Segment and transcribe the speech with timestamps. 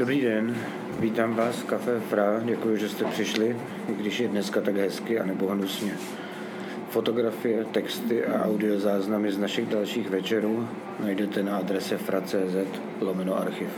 [0.00, 0.56] Dobrý den,
[0.98, 3.56] vítám vás v Café Fra, děkuji, že jste přišli,
[3.88, 5.92] i když je dneska tak hezky a nebo hnusně.
[6.90, 10.68] Fotografie, texty a audiozáznamy z našich dalších večerů
[11.00, 13.68] najdete na adrese fra.cz lomeno archiv.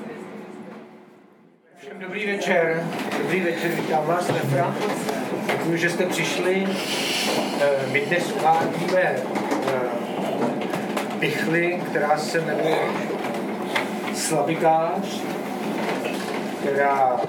[1.79, 2.87] Všem dobrý večer,
[3.23, 4.75] dobrý večer, vítám vás Nefra.
[5.47, 6.67] Děkuji, že jste přišli.
[7.61, 9.17] Eh, My dnes uvádíme
[11.21, 12.79] pichli, která se jmenuje
[14.15, 15.23] Slabikář,
[16.63, 17.21] která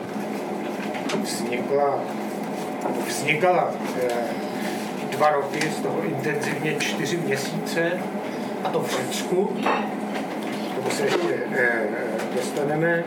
[1.21, 1.99] vznikla,
[3.07, 3.71] vznikala
[4.03, 4.09] eh,
[5.09, 7.91] dva roky, z toho intenzivně čtyři měsíce,
[8.63, 9.49] a to v Řecku.
[10.75, 11.87] Tomu se ještě eh,
[12.35, 13.03] dostaneme.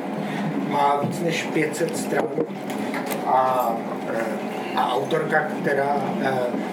[0.69, 2.25] Má víc než 500 stran
[3.27, 3.73] a,
[4.15, 5.97] eh, a autorka, která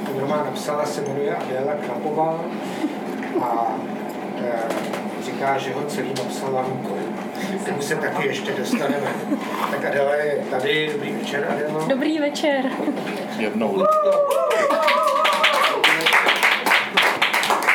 [0.06, 2.40] ten román napsala, se jmenuje Adéla Krapová
[3.42, 3.68] a
[5.26, 7.03] říká, že ho celý napsala rukou.
[7.64, 9.08] K tomu se taky ještě dostaneme.
[9.72, 10.90] Tak Adela je tady.
[10.94, 11.88] Dobrý večer, Adela.
[11.88, 12.66] Dobrý večer.
[13.38, 13.84] Jednou.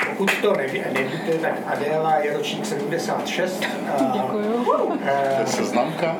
[0.06, 3.64] Pokud to neví, nevíte, tak Adéla je ročník 76.
[3.98, 4.64] A, Děkuju.
[4.64, 6.16] To je seznamka.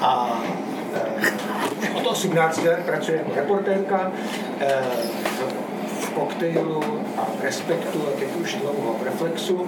[0.00, 0.40] a
[0.94, 4.12] eh, od 18 let pracuje jako reportérka
[4.60, 4.82] eh,
[6.00, 7.03] v koktejlu a
[7.44, 9.66] Respektu a teď už dlouho Reflexu.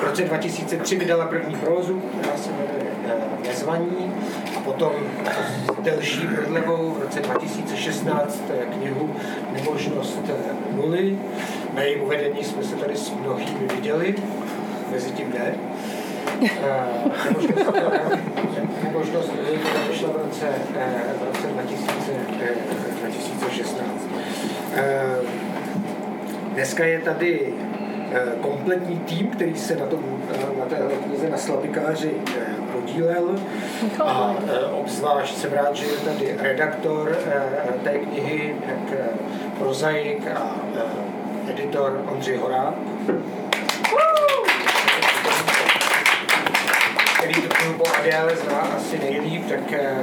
[0.00, 4.12] V roce 2003 vydala první prózu, která se jmenuje eh, Nezvaní
[4.56, 4.92] a potom
[5.82, 9.16] delší prodlevou v roce 2016 eh, knihu
[9.52, 10.32] Nemožnost eh,
[10.76, 11.18] nuly.
[11.74, 14.14] Na jejím uvedení jsme se tady s mnohými viděli,
[14.92, 15.54] mezi tím ne.
[18.82, 19.58] Nemožnost, nuly,
[19.90, 20.46] vyšla v roce,
[21.20, 22.54] v roce 2000, eh,
[23.00, 24.08] 2016.
[26.58, 27.54] Dneska je tady
[28.12, 32.40] eh, kompletní tým, který se na, tom, eh, na té knize na Slabikáři eh,
[32.72, 33.40] podílel.
[34.04, 34.34] A
[34.72, 39.08] obzvlášť jsem rád, že je tady redaktor eh, té knihy, jak eh,
[39.58, 40.56] prozaik a
[41.50, 42.74] editor Ondřej Horák.
[47.18, 49.94] který tu knihu po Adéle zná asi nejlíp, tak eh,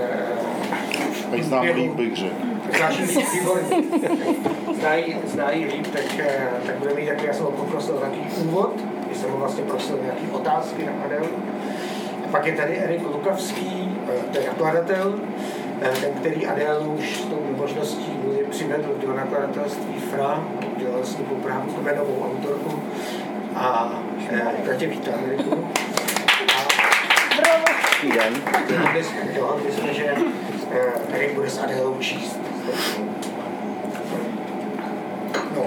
[1.33, 2.54] Ať znám líp, bych řekl.
[2.71, 3.83] Líp, výborně.
[4.79, 8.73] Znají, znají líp, tak, eh, tak bude mít, jak já jsem ho poprosil takový úvod,
[9.05, 11.29] když jsem mu vlastně prosil nějaké otázky na Adelu.
[12.25, 15.19] A pak je tady Erik Lukavský, eh, to je nakladatel,
[15.81, 18.15] eh, ten, který Adélu už s tou možností
[18.49, 20.43] přivedl do nakladatelství FRA,
[20.75, 22.83] udělal s ním právě kmenovou autorku.
[23.55, 23.93] A
[24.29, 25.67] eh, já tě vítám, Eriku.
[28.05, 28.33] Dobrý den.
[29.35, 30.15] Dohodli jsme, že
[30.71, 32.44] eh, Erik bude s Adélou číst.
[35.55, 35.65] No.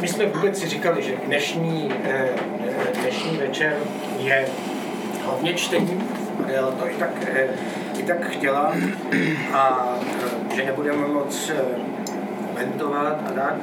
[0.00, 2.28] My jsme vůbec si říkali, že dnešní, eh,
[3.00, 3.76] dnešní večer
[4.18, 4.46] je
[5.24, 6.02] hodně čtení.
[6.44, 7.48] Adéla to i tak, eh,
[7.98, 8.72] i tak chtěla
[9.52, 9.94] a
[10.50, 11.90] eh, že nebudeme moc eh,
[12.60, 13.54] komentovat a tak.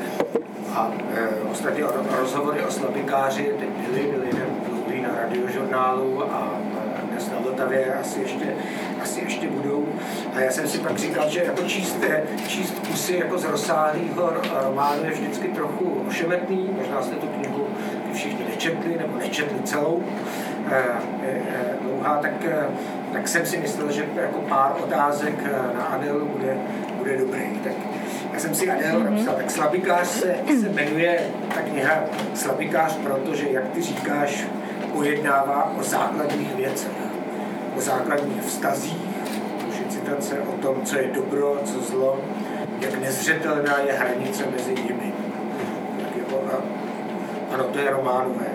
[0.76, 4.30] A e, ostatně ro- rozhovory o slabikáři teď byly, byly
[4.70, 6.52] dlouhý na radiožurnálu a
[7.12, 8.46] dnes na Vltavě asi ještě,
[9.02, 9.87] asi ještě budou.
[10.38, 14.34] A já jsem si pak říkal, že jako číst, e, číst kusy jako z rozsáhlého
[14.64, 16.70] románu je vždycky trochu ošemetný.
[16.78, 17.68] Možná jste tu knihu
[18.14, 20.04] všichni nečetli nebo nečetli celou.
[20.72, 22.32] E, e, e, dlouhá, tak,
[23.14, 25.44] tak jsem si myslel, že jako pár otázek
[25.78, 26.58] na Adelu bude,
[26.98, 27.60] bude dobrý.
[27.64, 27.74] Tak
[28.34, 29.16] já jsem si Adél Mhm.
[29.16, 31.20] napsal, tak Slabikář se, se jmenuje
[31.56, 31.94] ta kniha
[32.34, 34.44] Slabikář, protože, jak ty říkáš,
[34.94, 36.92] pojednává o základních věcech,
[37.78, 39.07] o základních vztazích,
[40.08, 42.20] citace o tom, co je dobro, co zlo,
[42.80, 45.14] jak nezřetelná je hranice mezi nimi.
[46.04, 46.56] Tak jako, a,
[47.54, 48.46] ano, to je románové.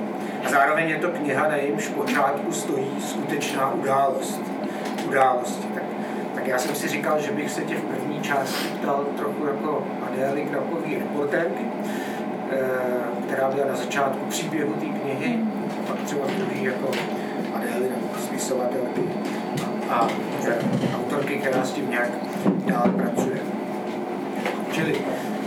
[0.45, 4.41] A zároveň je to kniha, na jejímž počátku stojí skutečná událost.
[5.09, 5.67] Události.
[5.75, 5.83] Tak,
[6.35, 9.87] tak já jsem si říkal, že bych se tě v první části ptal trochu jako
[10.07, 11.65] Adély Krapový reportérky,
[12.51, 12.57] eh,
[13.27, 15.39] která byla na začátku příběhu té knihy,
[15.87, 16.91] pak třeba druhý jako
[17.55, 19.03] Adély nebo spisovatelky
[19.93, 20.09] a
[20.97, 22.11] autorky, která s tím nějak
[22.67, 23.39] dál pracuje.
[24.73, 24.97] Čili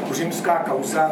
[0.08, 1.12] kuřimská kauza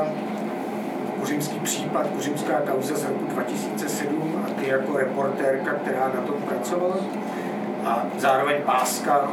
[1.20, 6.96] kuřimský případ, kuřimská kauza z roku 2007 a ty jako reportérka, která na tom pracovala
[7.86, 9.32] a zároveň páska,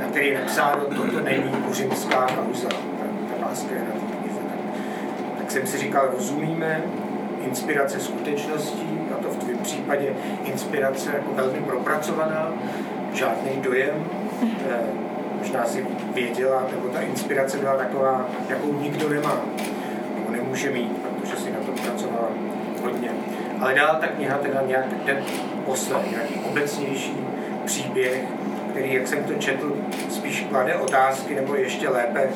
[0.00, 2.68] na který je napsáno, toto není kuřimská kauza.
[2.68, 2.76] Ta,
[3.28, 3.86] ta páska je na.
[3.86, 6.82] Tak, tak jsem si říkal, rozumíme,
[7.46, 8.89] inspirace skutečností,
[9.70, 10.12] případě
[10.44, 12.52] inspirace jako velmi propracovaná,
[13.12, 14.04] žádný dojem,
[14.70, 14.76] eh,
[15.38, 19.40] možná si věděla, nebo ta inspirace byla taková, jakou nikdo nemá,
[20.18, 22.28] nebo nemůže mít, protože si na tom pracovala
[22.82, 23.10] hodně.
[23.60, 25.16] Ale dál ta kniha teda nějak ten
[25.66, 27.16] posled, nějaký obecnější
[27.64, 28.24] příběh,
[28.70, 29.76] který, jak jsem to četl,
[30.08, 32.28] spíš klade otázky, nebo ještě lépe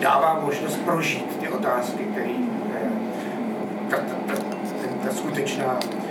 [0.00, 2.34] dává možnost prožít ty otázky, které
[2.74, 2.90] eh,
[3.90, 4.42] ta, ta, ta,
[5.04, 6.07] ta skutečná, eh,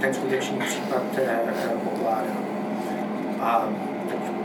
[0.00, 1.38] ten skutečný případ eh,
[1.84, 2.32] pokládá.
[3.40, 3.68] A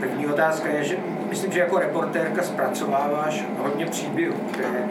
[0.00, 0.96] první otázka je, že
[1.28, 4.88] myslím, že jako reportérka zpracováváš hodně příběhů, které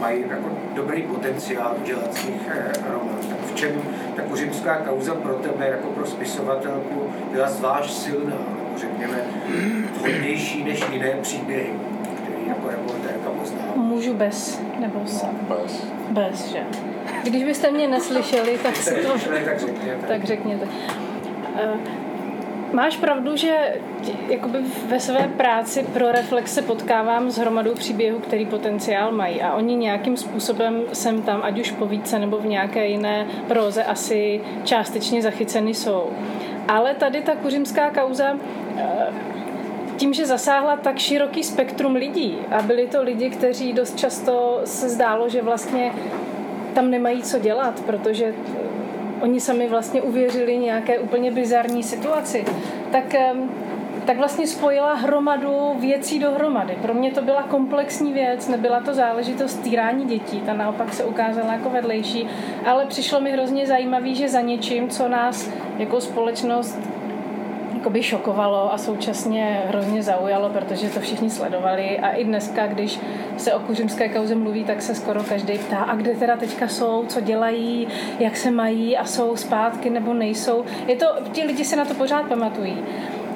[0.00, 2.50] mají jako dobrý potenciál udělat z nich
[2.90, 3.18] román.
[3.28, 3.70] Tak v čem
[4.16, 9.18] ta kuřimská kauza pro tebe jako pro spisovatelku byla zvlášť silná, nebo řekněme
[10.00, 11.70] hodnější než jiné příběhy?
[12.48, 13.72] jako reportérka poznává.
[13.76, 15.22] Můžu bez, nebo s?
[15.22, 15.86] No, bez.
[16.10, 16.60] Bez, že?
[17.24, 19.12] Když byste mě neslyšeli, tak si to...
[20.08, 20.64] tak řekněte.
[20.64, 21.80] Uh,
[22.72, 23.74] Máš pravdu, že
[24.28, 29.76] jakoby ve své práci pro reflexe potkávám s hromadou příběhů, který potenciál mají a oni
[29.76, 35.22] nějakým způsobem sem tam, ať už po více nebo v nějaké jiné proze asi částečně
[35.22, 36.10] zachyceny jsou.
[36.68, 38.36] Ale tady ta kuřimská kauza
[38.76, 38.84] eh,
[39.96, 44.88] tím, že zasáhla tak široký spektrum lidí a byli to lidi, kteří dost často se
[44.88, 45.92] zdálo, že vlastně
[46.74, 48.34] tam nemají co dělat, protože
[49.20, 52.44] oni sami vlastně uvěřili nějaké úplně bizarní situaci,
[52.92, 53.14] tak,
[54.06, 56.78] tak vlastně spojila hromadu věcí dohromady.
[56.82, 61.52] Pro mě to byla komplexní věc, nebyla to záležitost týrání dětí, ta naopak se ukázala
[61.52, 62.28] jako vedlejší,
[62.66, 66.78] ale přišlo mi hrozně zajímavý, že za něčím, co nás jako společnost
[67.78, 73.00] jakoby šokovalo a současně hrozně zaujalo, protože to všichni sledovali a i dneska, když
[73.36, 77.04] se o kuřimské kauze mluví, tak se skoro každý ptá, a kde teda teďka jsou,
[77.06, 77.88] co dělají,
[78.18, 80.64] jak se mají a jsou zpátky nebo nejsou.
[80.86, 82.78] Je to, ti lidi se na to pořád pamatují.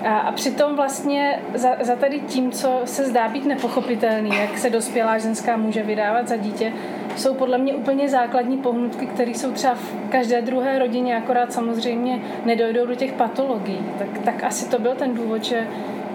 [0.04, 4.70] A, a přitom vlastně za, za tady tím, co se zdá být nepochopitelný, jak se
[4.70, 6.72] dospělá ženská může vydávat za dítě,
[7.16, 12.20] jsou podle mě úplně základní pohnutky, které jsou třeba v každé druhé rodině, akorát samozřejmě
[12.44, 13.78] nedojdou do těch patologií.
[13.98, 15.66] Tak, tak asi to byl ten důvod, že,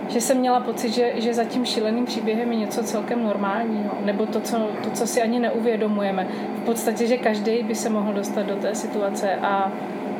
[0.10, 4.26] že jsem měla pocit, že, že za tím šíleným příběhem je něco celkem normálního, nebo
[4.26, 6.28] to co, to, co si ani neuvědomujeme.
[6.62, 9.72] V podstatě, že každý by se mohl dostat do té situace a,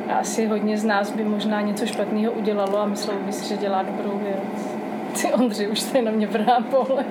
[0.08, 3.56] a asi hodně z nás by možná něco špatného udělalo a myslelo by si, že
[3.56, 4.78] dělá dobrou věc.
[5.22, 7.06] Ty Ondři, už se na mě vrhá pohled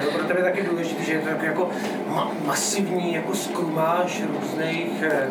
[0.00, 1.70] bylo pro tebe taky důležité, že je to jako
[2.10, 5.28] ma- masivní jako zkoumáš různých eh,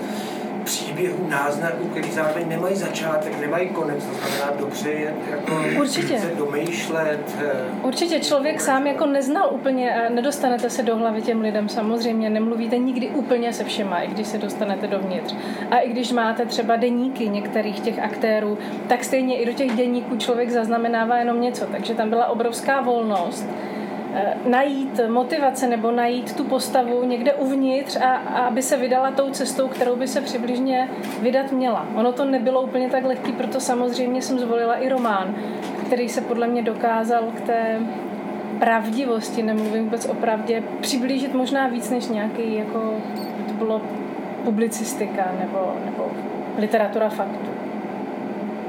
[0.63, 6.19] příběhů, náznaků, který zároveň nemají začátek, nemají konec, to znamená dobře je jako Určitě.
[6.19, 7.19] se domýšlet.
[7.42, 7.51] Eh.
[7.83, 13.07] Určitě člověk sám jako neznal úplně, nedostanete se do hlavy těm lidem samozřejmě, nemluvíte nikdy
[13.09, 15.36] úplně se všema, i když se dostanete dovnitř.
[15.71, 18.57] A i když máte třeba deníky některých těch aktérů,
[18.88, 23.45] tak stejně i do těch deníků člověk zaznamenává jenom něco, takže tam byla obrovská volnost
[23.50, 23.73] Eh,
[24.45, 29.68] najít motivace nebo najít tu postavu někde uvnitř a, a aby se vydala tou cestou,
[29.68, 30.89] kterou by se přibližně
[31.21, 31.88] vydat měla.
[31.95, 35.36] Ono to nebylo úplně tak lehký, proto samozřejmě jsem zvolila i román,
[35.86, 37.80] který se podle mě dokázal k té
[38.60, 42.94] pravdivosti, nemluvím vůbec o pravdě, přiblížit možná víc než nějaký, jako
[43.48, 43.81] to bylo
[44.44, 46.12] publicistika nebo, nebo
[46.57, 47.62] literatura faktu.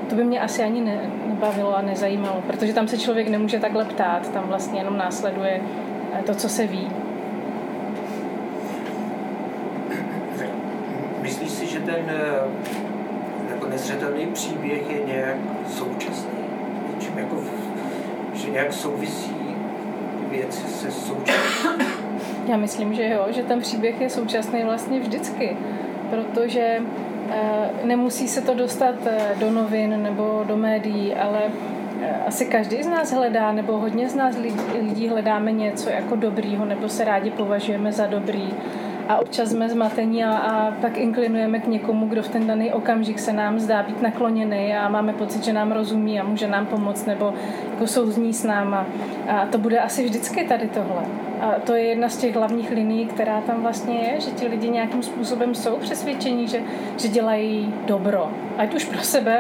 [0.09, 3.85] To by mě asi ani ne, nebavilo a nezajímalo, protože tam se člověk nemůže takhle
[3.85, 5.61] ptát, tam vlastně jenom následuje
[6.13, 6.91] eh, to, co se ví.
[11.23, 12.75] Myslíš si, že ten eh,
[13.51, 15.37] jako nezřetelný příběh je nějak
[15.67, 16.31] současný?
[16.95, 17.37] Něčím jako,
[18.35, 19.37] že nějak souvisí
[20.31, 21.87] věci se současným?
[22.49, 25.57] Já myslím, že jo, že ten příběh je současný vlastně vždycky,
[26.11, 26.81] protože
[27.85, 31.43] nemusí se to dostat eh, do novin nebo do médií, ale
[32.03, 34.37] eh, asi každý z nás hledá, nebo hodně z nás
[34.81, 38.49] lidí hledáme něco jako dobrýho, nebo se rádi považujeme za dobrý.
[39.09, 43.19] A občas jsme zmatení a, a tak inklinujeme k někomu, kdo v ten daný okamžik
[43.19, 47.07] se nám zdá být nakloněný a máme pocit, že nám rozumí a může nám pomoct,
[47.07, 47.35] nebo
[47.71, 48.87] jako souzní s náma.
[49.29, 51.03] A to bude asi vždycky tady tohle.
[51.41, 54.69] A to je jedna z těch hlavních linií, která tam vlastně je, že ti lidi
[54.69, 56.61] nějakým způsobem jsou přesvědčení, že,
[56.99, 58.31] že dělají dobro.
[58.59, 59.39] Ať už pro sebe,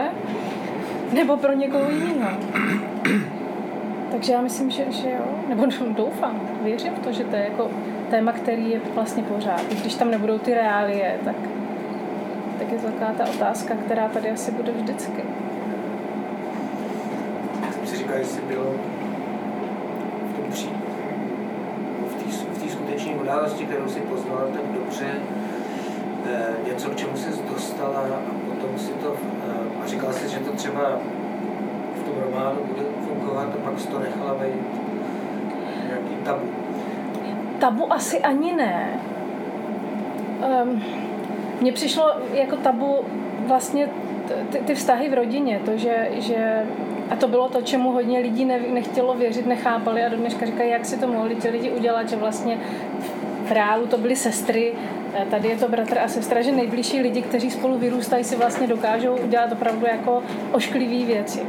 [1.13, 2.37] nebo pro někoho jiného.
[4.11, 5.67] Takže já myslím, že, že jo, nebo
[5.97, 7.71] doufám, věřím v to, že to je jako
[8.15, 9.61] téma, který je vlastně pořád.
[9.71, 11.37] I když tam nebudou ty reálie, tak,
[12.59, 15.25] tak je to taková ta otázka, která tady asi bude vždycky.
[17.73, 18.75] Jsem si říkal, jestli bylo
[23.25, 25.07] události, kterou si poznala tak dobře,
[26.27, 29.17] eh, něco, k čemu se dostala a potom si to,
[29.49, 30.99] eh, a říkala si, že to třeba
[32.01, 34.81] v tom románu bude fungovat a pak si to nechala být
[35.89, 36.64] nějaký tabu.
[37.65, 39.01] Tabu asi ani ne.
[40.65, 43.05] um, přišlo jako tabu
[43.47, 43.89] vlastně
[44.53, 46.67] ty, ty vztahy v rodině, to, že, že
[47.11, 50.71] a to bylo to, čemu hodně lidí ne, nechtělo věřit, nechápali a do dneška říkají,
[50.71, 52.59] jak si to mohli ti lidi udělat, že vlastně
[53.45, 54.73] v reálu to byly sestry,
[55.31, 59.17] tady je to bratr a sestra, že nejbližší lidi, kteří spolu vyrůstají, si vlastně dokážou
[59.17, 61.41] udělat opravdu jako ošklivý věci.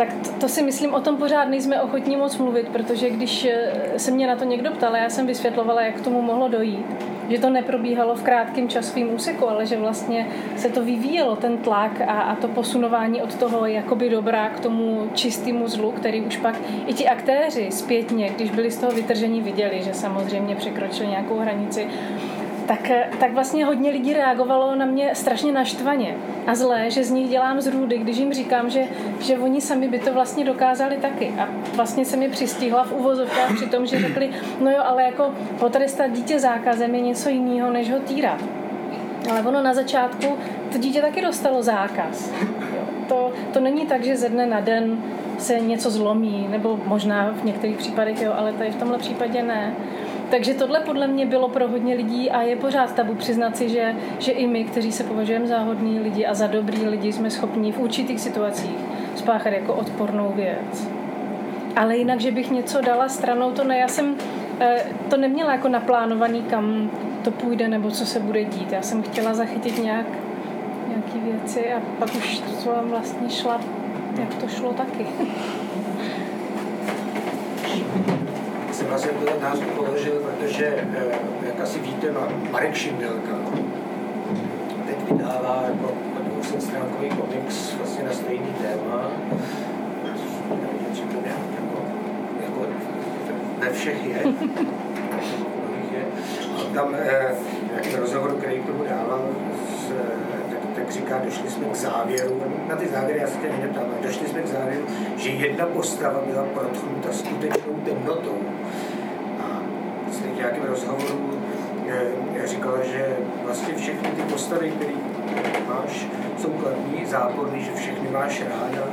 [0.00, 3.48] Tak to, to si myslím, o tom pořád nejsme ochotní moc mluvit, protože když
[3.96, 6.86] se mě na to někdo ptal, já jsem vysvětlovala, jak k tomu mohlo dojít
[7.30, 12.00] že to neprobíhalo v krátkém časovém úseku, ale že vlastně se to vyvíjelo, ten tlak
[12.00, 16.54] a, a to posunování od toho jakoby dobrá k tomu čistému zlu, který už pak
[16.86, 21.88] i ti aktéři zpětně, když byli z toho vytržení, viděli, že samozřejmě překročili nějakou hranici,
[22.70, 26.14] tak, tak vlastně hodně lidí reagovalo na mě strašně naštvaně
[26.46, 28.84] a zlé, že z nich dělám zrůdy, když jim říkám, že,
[29.20, 31.34] že oni sami by to vlastně dokázali taky.
[31.38, 35.34] A vlastně se mi přistihla v uvozovkách při tom, že řekli, no jo, ale jako
[35.58, 38.44] potrestat dítě zákazem je něco jiného, než ho týrat.
[39.30, 40.36] Ale ono na začátku,
[40.72, 42.32] to dítě taky dostalo zákaz.
[42.60, 42.82] Jo.
[43.08, 45.02] To, to není tak, že ze dne na den
[45.38, 49.74] se něco zlomí, nebo možná v některých případech jo, ale tady v tomhle případě ne.
[50.30, 53.94] Takže tohle podle mě bylo pro hodně lidí a je pořád tabu přiznat si, že,
[54.18, 57.72] že i my, kteří se považujeme za hodní lidi a za dobrý lidi, jsme schopni
[57.72, 58.76] v určitých situacích
[59.16, 60.88] spáchat jako odpornou věc.
[61.76, 63.78] Ale jinak, že bych něco dala stranou, to ne.
[63.78, 64.16] Já jsem
[64.60, 66.90] eh, to neměla jako naplánovaný, kam
[67.24, 68.72] to půjde nebo co se bude dít.
[68.72, 70.06] Já jsem chtěla zachytit nějak,
[70.88, 73.60] nějaké věci a pak už to vlastně šla,
[74.20, 75.06] jak to šlo taky.
[78.98, 82.14] jsem vlastně tuto otázku položil, protože, eh, jak asi víte,
[82.50, 83.36] Marek Šindelka
[84.86, 85.92] teď vydává jako
[86.50, 86.76] 200
[87.16, 89.10] komiks vlastně na stejný téma.
[91.54, 91.86] Jako,
[92.42, 92.66] jako
[93.58, 94.22] ve všech je.
[96.56, 97.34] A tam eh,
[97.70, 99.28] nějaký rozhovor, který k tomu dával,
[99.78, 99.92] s,
[100.74, 104.42] tak, tak došli jsme k závěru, na ty závěry já se tě neptám, došli jsme
[104.42, 104.84] k závěru,
[105.16, 108.38] že jedna postava byla protchnuta skutečnou temnotou.
[110.10, 111.30] V nějakém rozhovoru
[111.88, 114.92] eh, říkala, že vlastně všechny ty postavy, které
[115.68, 116.06] máš,
[116.38, 118.86] jsou kladní, záporný, že všechny máš ráda,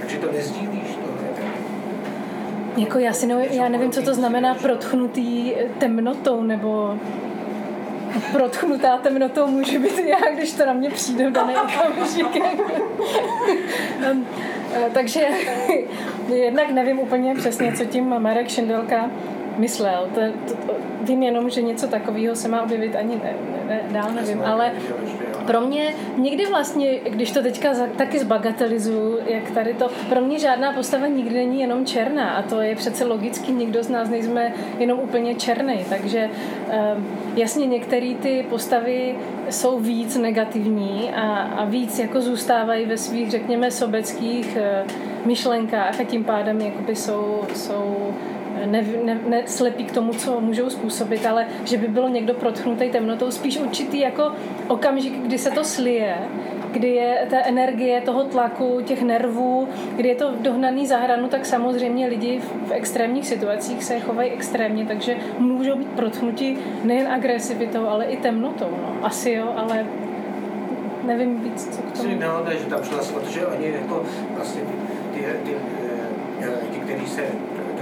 [0.00, 1.14] takže to nezdílíš, to
[2.76, 6.98] jako já, si nevím, já nevím, co to znamená protchnutý temnotou, nebo
[8.32, 12.26] protchnutá temnotou může být já, když to na mě přijde v daný okamžik.
[14.12, 14.26] um,
[14.92, 15.20] takže
[16.34, 19.10] jednak nevím úplně přesně, co tím Marek Šindelka
[19.58, 20.08] myslel.
[20.14, 23.34] To, to, to, vím jenom, že něco takového se má objevit, ani ne,
[23.68, 24.72] ne, dál nevím, ale
[25.46, 30.72] pro mě někdy vlastně, když to teďka taky zbagatelizuju, jak tady to, pro mě žádná
[30.72, 35.00] postava nikdy není jenom černá a to je přece logicky, nikdo z nás nejsme jenom
[35.00, 36.30] úplně černý, takže
[36.96, 39.14] um, jasně některé ty postavy
[39.50, 46.04] jsou víc negativní a, a víc jako zůstávají ve svých, řekněme, sobeckých uh, myšlenkách a
[46.04, 48.14] tím pádem jakoby jsou, jsou
[48.66, 52.90] ne, ne, ne slepí k tomu, co můžou způsobit, ale že by bylo někdo protchnutý
[52.90, 54.32] temnotou, spíš určitý jako
[54.68, 56.18] okamžik, kdy se to slije,
[56.74, 61.46] kdy je ta energie toho tlaku, těch nervů, kdy je to dohnaný za hranu, tak
[61.46, 67.86] samozřejmě lidi v, v extrémních situacích se chovají extrémně, takže můžou být protchnuti nejen agresivitou,
[67.86, 68.70] ale i temnotou.
[68.70, 69.06] No.
[69.06, 69.86] Asi jo, ale
[71.06, 72.20] nevím víc, co k tomu.
[72.20, 74.02] No, že tam šlo o to, že oni jako
[74.36, 74.60] vlastně
[75.14, 75.56] ty, ty, ty
[76.40, 77.22] eh, lidi, kteří se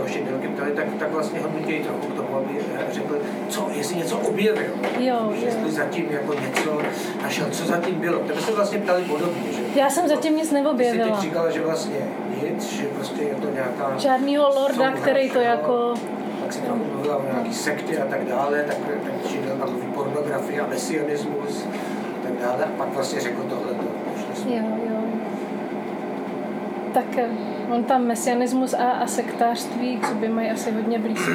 [0.02, 2.58] toho šindelky ptali, tak, tak vlastně ho nutí trochu k tomu, aby
[2.90, 3.18] řekl,
[3.48, 4.70] co, jestli něco objevil.
[4.98, 5.70] Jo, jestli jo.
[5.70, 6.82] zatím jako něco
[7.22, 8.18] našel, co zatím bylo.
[8.18, 9.80] Tebe se vlastně ptali podobně, že?
[9.80, 11.06] Já jsem zatím nic neobjevila.
[11.06, 11.96] Ty, ty říkala, že vlastně
[12.42, 13.98] nic, že prostě je to nějaká...
[13.98, 15.94] Žádnýho lorda, který to jako...
[16.42, 20.60] Tak si trochu mluvila o nějaký sekty a tak dále, tak, tak Šindelka mluví pornografie
[20.60, 22.64] a mesianismus a tak dále.
[22.64, 23.72] A pak vlastně řekl tohle.
[24.46, 24.96] Jo, jo.
[26.94, 27.28] Tak eh,
[27.72, 31.32] on tam mesianismus a, a sektářství k sobě mají asi hodně blízko.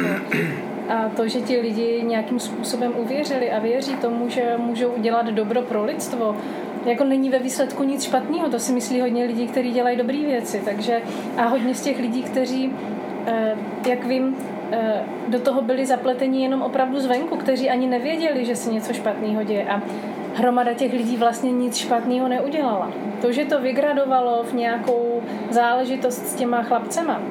[0.90, 5.62] A to, že ti lidi nějakým způsobem uvěřili a věří tomu, že můžou udělat dobro
[5.62, 6.36] pro lidstvo,
[6.86, 10.62] jako není ve výsledku nic špatného, to si myslí hodně lidí, kteří dělají dobré věci.
[10.66, 11.02] Takže
[11.38, 12.74] a hodně z těch lidí, kteří,
[13.26, 13.56] eh,
[13.88, 14.36] jak vím,
[14.72, 19.44] eh, do toho byli zapleteni jenom opravdu zvenku, kteří ani nevěděli, že se něco špatného
[19.44, 19.66] děje.
[19.66, 19.82] A
[20.38, 22.92] hromada těch lidí vlastně nic špatného neudělala.
[23.22, 27.22] To, že to vygradovalo v nějakou záležitost s těma chlapcema,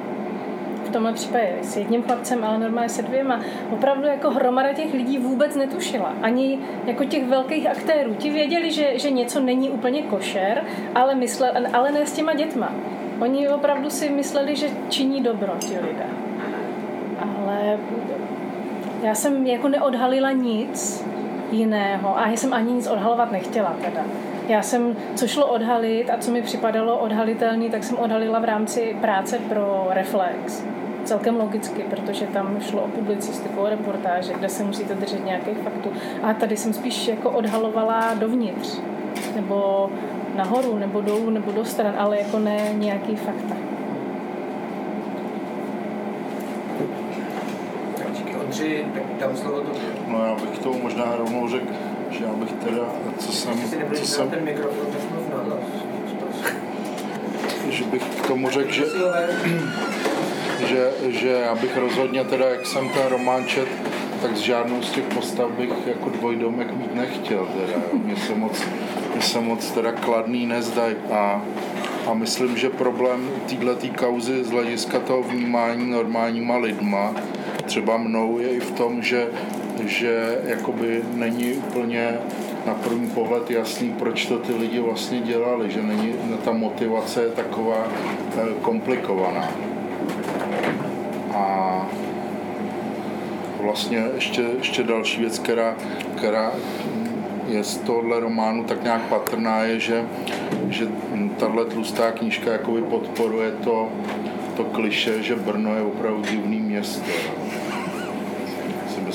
[0.85, 3.39] v tomhle případě s jedním chlapcem, ale normálně se dvěma.
[3.71, 6.13] Opravdu jako hromada těch lidí vůbec netušila.
[6.21, 8.15] Ani jako těch velkých aktérů.
[8.15, 10.63] Ti věděli, že, že něco není úplně košer,
[10.95, 12.71] ale, myslel, ale ne s těma dětma.
[13.19, 16.07] Oni opravdu si mysleli, že činí dobro ti lidé.
[17.19, 17.79] Ale
[19.03, 21.05] já jsem jako neodhalila nic,
[21.51, 22.17] jiného.
[22.17, 24.01] A já jsem ani nic odhalovat nechtěla teda.
[24.47, 28.97] Já jsem, co šlo odhalit a co mi připadalo odhalitelný, tak jsem odhalila v rámci
[29.01, 30.63] práce pro Reflex.
[31.03, 35.91] Celkem logicky, protože tam šlo o publicistiku, o reportáže, kde se musíte držet nějakých faktů.
[36.23, 38.79] A tady jsem spíš jako odhalovala dovnitř,
[39.35, 39.89] nebo
[40.35, 43.55] nahoru, nebo dolů, nebo do stran, ale jako ne nějaký fakta.
[48.47, 49.63] Ondři, tak dám slovo.
[50.07, 51.73] No já bych to možná rovnou řekl,
[52.11, 52.83] že já bych teda,
[53.17, 53.53] co jsem,
[53.93, 54.85] co jsem, ten mikrofon,
[57.69, 58.85] že bych k tomu řekl, že,
[60.67, 63.67] že, že já bych rozhodně teda, jak jsem ten román čet,
[64.21, 67.99] tak z žádnou z těch postav bych jako dvojdomek mít nechtěl teda, jo.
[68.03, 68.63] Mně se moc,
[69.13, 71.41] mně se moc teda kladný nezdají a,
[72.07, 77.15] a myslím, že problém této kauzy z hlediska toho vnímání normálníma lidma,
[77.65, 79.27] třeba mnou, je i v tom, že,
[79.85, 82.17] že jakoby není úplně
[82.65, 86.13] na první pohled jasný, proč to ty lidi vlastně dělali, že není,
[86.45, 87.87] ta motivace je taková
[88.37, 89.49] eh, komplikovaná.
[91.33, 91.87] A
[93.61, 95.75] vlastně ještě, ještě další věc, která,
[96.17, 96.51] která
[97.47, 100.05] je z tohohle románu tak nějak patrná, je, že,
[100.69, 100.87] že
[101.39, 103.89] tahle tlustá knížka jakoby podporuje to,
[104.57, 107.11] to kliše, že Brno je opravdu divný město.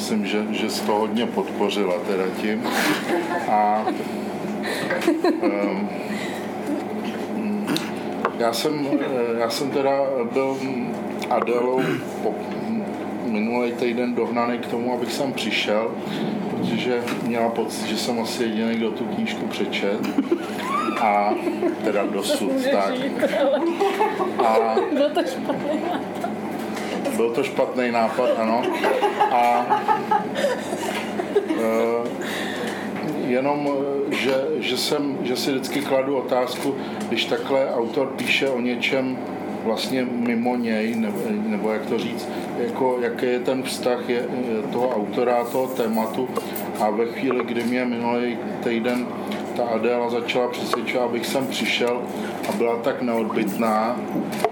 [0.03, 2.67] Myslím, že, že jsi to hodně podpořila teda tím.
[3.51, 3.87] A
[5.43, 5.89] um,
[8.39, 8.87] já jsem,
[9.39, 10.01] já jsem teda
[10.33, 10.57] byl
[11.31, 11.83] Adelou
[12.23, 12.35] po
[13.25, 15.91] minulý týden dohnaný k tomu, abych sem přišel,
[16.51, 20.01] protože měla pocit, že jsem asi jediný, kdo tu knížku přečet.
[21.01, 21.35] A
[21.85, 22.95] teda dosud, tak.
[24.47, 25.21] A byl to.
[27.17, 28.63] Byl to špatný nápad, ano.
[29.33, 29.67] A
[31.51, 32.33] e,
[33.33, 36.75] jenom, eh, že, že, jsem, že si vždycky kladu otázku,
[37.09, 39.19] když takhle autor píše o něčem
[39.65, 44.27] vlastně mimo něj, nebo, nebo jak to říct, jako, jaký je ten vztah je,
[44.73, 46.29] toho autora toho tématu
[46.81, 49.07] a ve chvíli, kdy mě minulý týden
[49.57, 52.03] ta Adéla začala přesvědčovat, abych sem přišel
[52.49, 54.01] a byla tak neodbitná,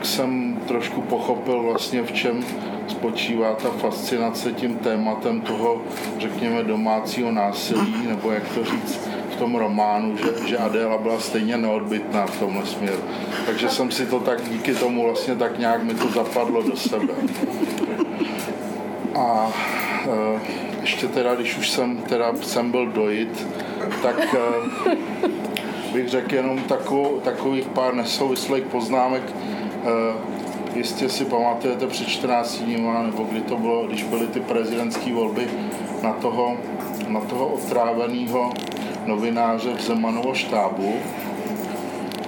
[0.00, 2.44] tak jsem trošku pochopil vlastně v čem
[2.88, 5.82] spočívá ta fascinace tím tématem toho,
[6.18, 11.56] řekněme, domácího násilí, nebo jak to říct, v tom románu, že, že Adéla byla stejně
[11.56, 12.98] neodbitná v tomhle směru.
[13.46, 17.14] Takže jsem si to tak díky tomu vlastně tak nějak mi to zapadlo do sebe.
[19.14, 19.52] A
[20.04, 20.40] e,
[20.80, 23.46] ještě teda, když už jsem teda jsem byl dojit,
[24.02, 24.90] tak e,
[25.92, 29.22] bych řekl jenom takovou, takových pár nesouvislých poznámek.
[29.84, 35.12] E, jistě si pamatujete před 14 dní, nebo kdy to bylo, když byly ty prezidentské
[35.12, 35.48] volby,
[36.02, 36.56] na toho,
[37.08, 38.52] na toho otráveného
[39.06, 40.94] novináře v Zemanovo štábu,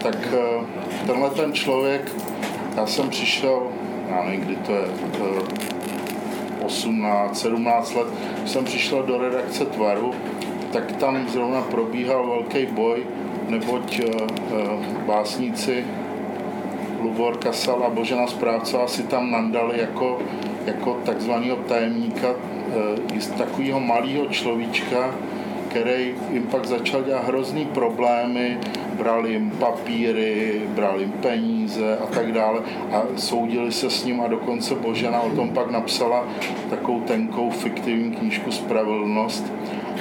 [0.03, 0.65] tak eh,
[1.07, 2.13] tenhle ten člověk,
[2.77, 3.63] já jsem přišel,
[4.09, 4.85] já nevím, kdy to je,
[6.65, 8.07] 18, 17 let,
[8.39, 10.15] když jsem přišel do redakce Tvaru,
[10.73, 13.07] tak tam zrovna probíhal velký boj,
[13.49, 14.11] neboť eh,
[14.53, 15.85] eh, básníci
[17.03, 20.19] Lubor Kasal a Božena Správcová si tam nandali jako,
[20.67, 22.29] jako takzvaného tajemníka
[23.19, 25.15] z takového malého človíčka,
[25.69, 28.59] který jim pak začal dělat hrozný problémy,
[28.97, 32.61] bral jim papíry, bral jim peníze a tak dále.
[32.93, 36.25] A soudili se s ním a dokonce Božena o tom pak napsala
[36.71, 39.53] takovou tenkou fiktivní knížku Spravedlnost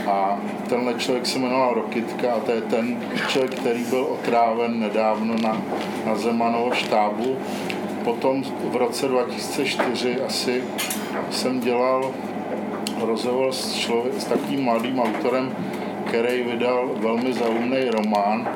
[0.08, 5.36] a tenhle člověk se jmenoval Rokitka a to je ten člověk, který byl otráven nedávno
[5.42, 5.62] na,
[6.06, 7.38] na Zemanovo štábu.
[8.04, 10.64] Potom v roce 2004 asi
[11.32, 12.12] jsem dělal
[13.02, 15.56] rozhovor s, člověk, s takým mladým autorem,
[16.06, 18.48] který vydal velmi zajímavý román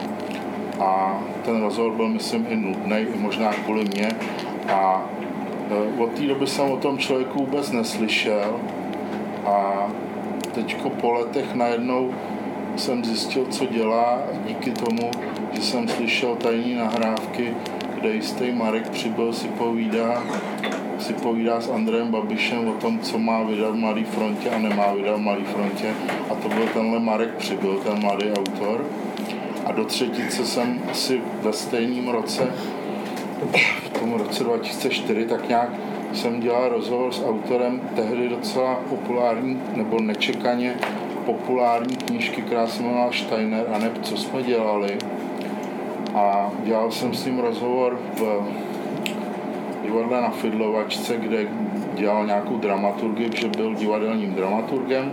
[0.79, 4.10] a ten rozhovor byl, myslím, i nudný, i možná kvůli mě.
[4.73, 5.05] A
[5.71, 8.60] e, od té doby jsem o tom člověku vůbec neslyšel
[9.45, 9.88] a
[10.56, 12.13] teďko po letech najednou
[12.76, 15.12] jsem zjistil, co dělá díky tomu,
[15.52, 17.54] že jsem slyšel tajní nahrávky,
[18.00, 20.24] kde jistý Marek přibyl si povídá
[21.00, 24.94] si povídá s Andrejem Babišem o tom, co má vydat v Mladé frontě a nemá
[24.94, 25.94] vydat v Mladé frontě.
[26.30, 28.86] A to byl tenhle Marek Přibyl, ten mladý autor.
[29.65, 32.48] A do třetice jsem asi ve stejném roce,
[33.84, 35.70] v tom roce 2004, tak nějak
[36.15, 40.75] jsem dělal rozhovor s autorem tehdy docela populární, nebo nečekaně
[41.25, 44.97] populární knížky, která se jmenovala Steiner a neb, co jsme dělali.
[46.15, 48.47] A dělal jsem s ním rozhovor v
[49.84, 51.47] divadle na Fidlovačce, kde
[51.93, 55.12] dělal nějakou dramaturgii, že byl divadelním dramaturgem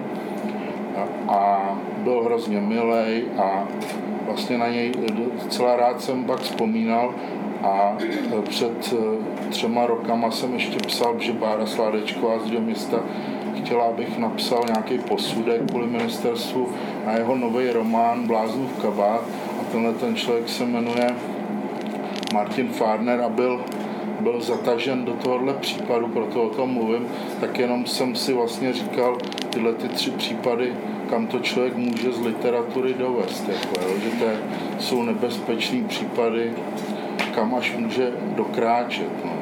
[0.97, 3.65] a, a byl hrozně milej a
[4.27, 4.93] vlastně na něj
[5.43, 7.15] docela rád jsem pak vzpomínal
[7.63, 7.97] a
[8.49, 8.95] před
[9.51, 12.99] třema rokama jsem ještě psal, že Bára Sládečková z města
[13.57, 16.69] chtěla, abych napsal nějaký posudek kvůli ministerstvu
[17.07, 19.23] na jeho nový román Bláznův kabát.
[19.61, 21.07] A tenhle ten člověk se jmenuje
[22.35, 23.61] Martin Farner a byl,
[24.21, 27.07] byl zatažen do tohohle případu, proto o tom mluvím,
[27.41, 29.19] tak jenom jsem si vlastně říkal
[29.51, 30.73] tyhle ty tři případy,
[31.11, 34.27] kam to člověk může z literatury dovést, jako, jo, že to
[34.79, 36.53] jsou nebezpečný případy,
[37.35, 39.25] kam až může dokráčet.
[39.25, 39.33] No.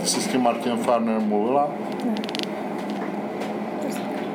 [0.00, 1.70] Ty jsi s tím Martinem Farnerem mluvila?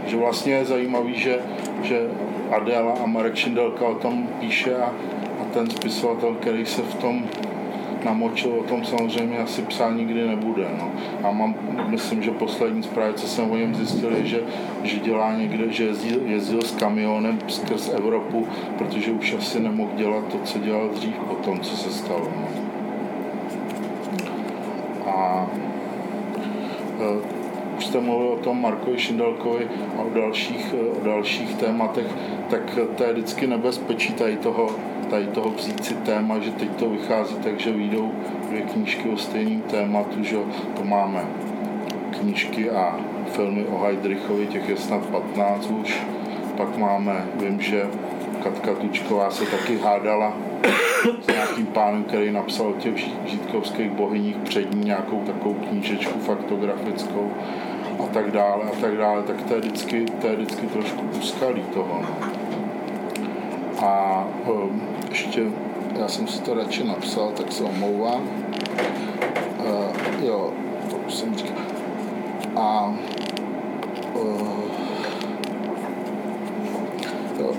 [0.05, 1.39] Že vlastně je zajímavý, že,
[1.83, 2.09] že
[2.51, 4.85] Adela a Marek Šindelka o tom píše a,
[5.41, 7.23] a ten spisovatel, který se v tom
[8.05, 10.67] namočil, o tom samozřejmě asi psát nikdy nebude.
[10.79, 10.91] No.
[11.23, 11.55] A mám,
[11.87, 14.39] myslím, že poslední zprávy, co jsem o něm zjistil, je, že,
[14.83, 20.23] že dělá někde, že jezdil, jezdil s kamionem skrz Evropu, protože už asi nemohl dělat
[20.27, 22.27] to, co dělal dřív po tom, co se stalo.
[22.35, 22.47] No.
[25.11, 25.47] A
[26.99, 27.39] e,
[27.77, 32.07] už jste mluvil o tom Markovi Šindalkovi a o dalších, o dalších tématech,
[32.49, 34.69] tak to je vždycky nebezpečí tady toho,
[35.09, 38.11] tady toho vzít si téma, že teď to vychází tak, že vyjdou
[38.47, 40.37] dvě knížky o stejném tématu, že
[40.77, 41.25] to máme
[42.19, 42.99] knížky a
[43.31, 46.01] filmy o Heidrichovi, těch je snad 15 už.
[46.57, 47.87] Pak máme, vím, že
[48.43, 50.33] Katka Tučková se taky hádala
[51.21, 57.31] s nějakým pánem, který napsal o těch žítkovských bohyních před ní nějakou takovou knížečku faktografickou
[58.03, 61.61] a tak dále a tak dále, tak to je vždycky, to je vždycky trošku úskalý
[61.61, 62.01] toho.
[62.01, 62.29] No.
[63.81, 65.43] A um, ještě,
[65.99, 68.21] já jsem si to radši napsal, tak se omlouvám.
[69.59, 70.53] Uh, jo,
[70.89, 71.57] to už jsem říkal.
[72.55, 72.95] A
[74.13, 74.47] uh,
[77.39, 77.51] jo,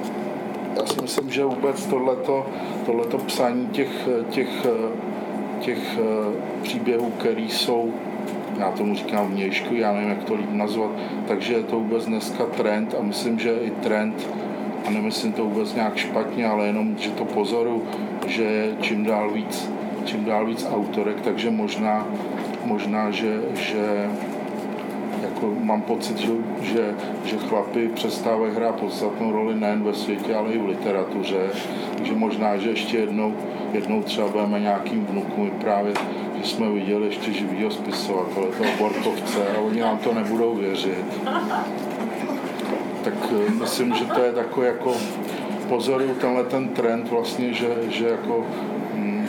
[0.76, 2.46] já si myslím, že vůbec tohleto,
[2.86, 4.66] tohleto psání těch, těch,
[5.60, 7.92] těch uh, příběhů, které jsou
[8.58, 10.90] já tomu říkám vnějšku, já nevím, jak to líp nazvat,
[11.28, 14.28] takže je to vůbec dneska trend a myslím, že i trend,
[14.86, 17.84] a nemyslím to vůbec nějak špatně, ale jenom, že to pozoru,
[18.26, 19.70] že čím dál víc,
[20.04, 22.06] čím dál víc autorek, takže možná,
[22.64, 24.10] možná že, že
[25.22, 30.52] jako mám pocit, že, že, že chlapy přestávají hrát podstatnou roli nejen ve světě, ale
[30.52, 31.40] i v literatuře.
[31.96, 33.34] Takže možná, že ještě jednou,
[33.72, 35.94] jednou třeba budeme nějakým vnukům právě
[36.40, 41.04] že jsme viděli ještě živýho spisovatele, toho Borkovce, a oni nám to nebudou věřit.
[43.04, 44.94] Tak eh, myslím, že to je takový jako
[45.68, 48.46] pozoruju tenhle ten trend vlastně, že, že jako
[48.94, 49.28] hm,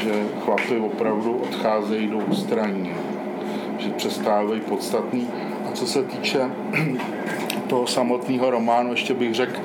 [0.00, 0.12] že
[0.44, 2.94] chlapy opravdu odcházejí do ústraní,
[3.78, 5.28] že přestávají podstatný.
[5.68, 6.40] A co se týče
[7.66, 9.56] toho samotného románu, ještě bych řekl,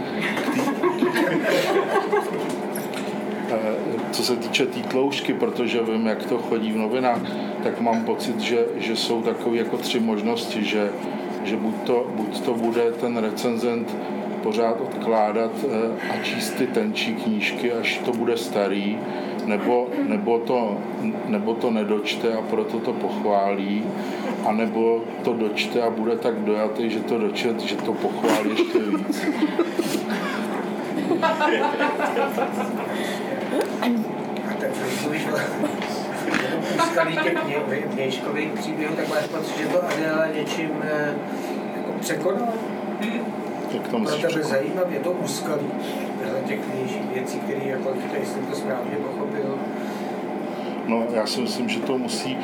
[3.50, 3.76] Eh,
[4.12, 7.22] co se týče té tý tloušťky, protože vím, jak to chodí v novinách,
[7.64, 10.90] tak mám pocit, že, že jsou takové jako tři možnosti, že,
[11.48, 13.96] že buď, to, buď to bude ten recenzent
[14.44, 18.98] pořád odkládat eh, a číst ty tenčí knížky, až to bude starý,
[19.46, 20.78] nebo, nebo, to,
[21.26, 23.84] nebo to nedočte a proto to pochválí,
[24.46, 28.80] a nebo to dočte a bude tak dojatý, že to dočet, že to pochválí ještě
[28.80, 29.26] víc.
[31.22, 31.34] A
[34.60, 35.97] tak
[36.76, 41.16] úskalí těch mějškových příběhů, tak máš pocit, že to Adela něčím eh,
[41.78, 42.54] jako překonala?
[43.72, 45.72] Tak to Pro tebe zajímavě to úskalí
[46.48, 49.60] těch vnějších věcí, které jako tady jsem to správně pochopil.
[50.88, 52.38] No, já si myslím, že to musí,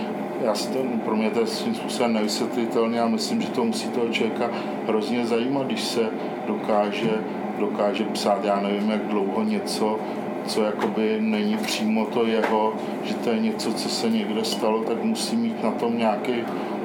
[0.45, 3.87] já si to, pro mě to je svým způsobem nevysvětlitelné a myslím, že to musí
[3.89, 4.49] toho člověka
[4.87, 6.01] hrozně zajímat, když se
[6.47, 7.11] dokáže,
[7.59, 9.99] dokáže psát, já nevím, jak dlouho něco,
[10.47, 15.03] co jakoby není přímo to jeho, že to je něco, co se někde stalo, tak
[15.03, 16.33] musí mít na tom nějaký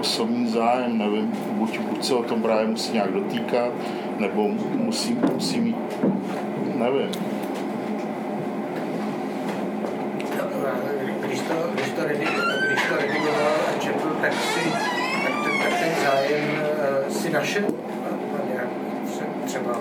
[0.00, 3.72] osobní zájem, nevím, buď, buď se o tom právě musí nějak dotýkat,
[4.18, 5.76] nebo musí, musí mít,
[6.74, 7.10] nevím.
[11.20, 12.02] Když to, když to,
[12.66, 14.70] když to redigoval a četl, tak, si,
[15.24, 17.62] tak, ten, tak ten zájem uh, si našel
[18.52, 18.68] nějak
[19.44, 19.72] třeba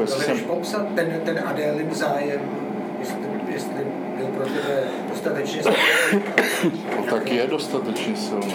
[0.00, 0.44] jako jestli jsem...
[0.44, 2.40] popsat ten, ten Adélin zájem,
[3.00, 3.16] jestli,
[3.48, 5.78] jestli byl pro tebe dostatečně silný?
[6.96, 8.54] No tak je dostatečně silný.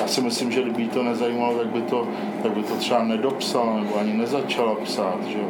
[0.00, 2.08] Já si myslím, že kdyby to nezajímalo, tak by to,
[2.42, 5.48] tak by to třeba nedopsala nebo ani nezačala psát, že jo.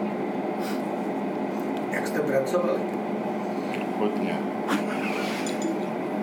[1.91, 2.81] Jak jste pracovali?
[3.99, 4.50] Hodně.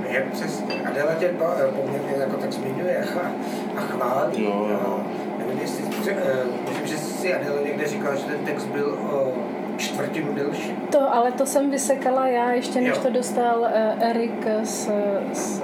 [0.07, 0.75] Jak přesně.
[0.89, 3.31] Adela tě eh, poměrně jako tak zmiňuje a,
[3.77, 4.43] a chválí.
[4.43, 4.99] Jo, jo.
[5.35, 6.23] A Nevím, jestli, eh,
[6.69, 9.33] myslím, že si Adela někde říkala, že ten text byl o
[9.77, 10.71] čtvrtinu delší.
[10.91, 13.01] To, ale to jsem vysekala já, ještě než Jo.
[13.03, 13.67] to dostal uh,
[14.09, 14.89] Erik s,
[15.33, 15.63] s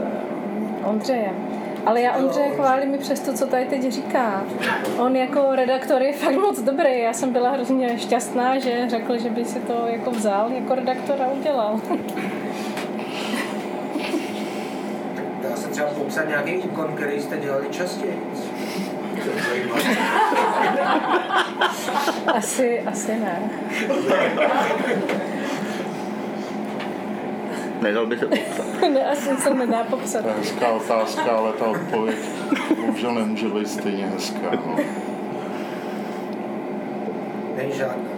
[0.86, 1.36] Ondřejem.
[1.86, 2.56] Ale já Ondřeje Ondřej.
[2.66, 4.44] chválím i přes to, co tady teď říká.
[4.98, 7.00] On jako redaktor je fakt moc dobrý.
[7.00, 11.22] Já jsem byla hrozně šťastná, že řekl, že by si to jako vzal jako redaktor
[11.22, 11.80] a udělal.
[15.50, 18.22] Dá se třeba popsat nějaký úkon, který jste dělali častěji.
[22.28, 23.50] Asi, asi ne.
[27.82, 28.66] Nedal by se popsat.
[28.94, 30.22] ne asi se nedá popsat.
[30.22, 32.18] To je hezká otázka, ale ta odpověď
[32.76, 34.52] bohužel nemůže být stejně hezká.
[34.52, 34.76] No.
[37.58, 38.10] Není žádná.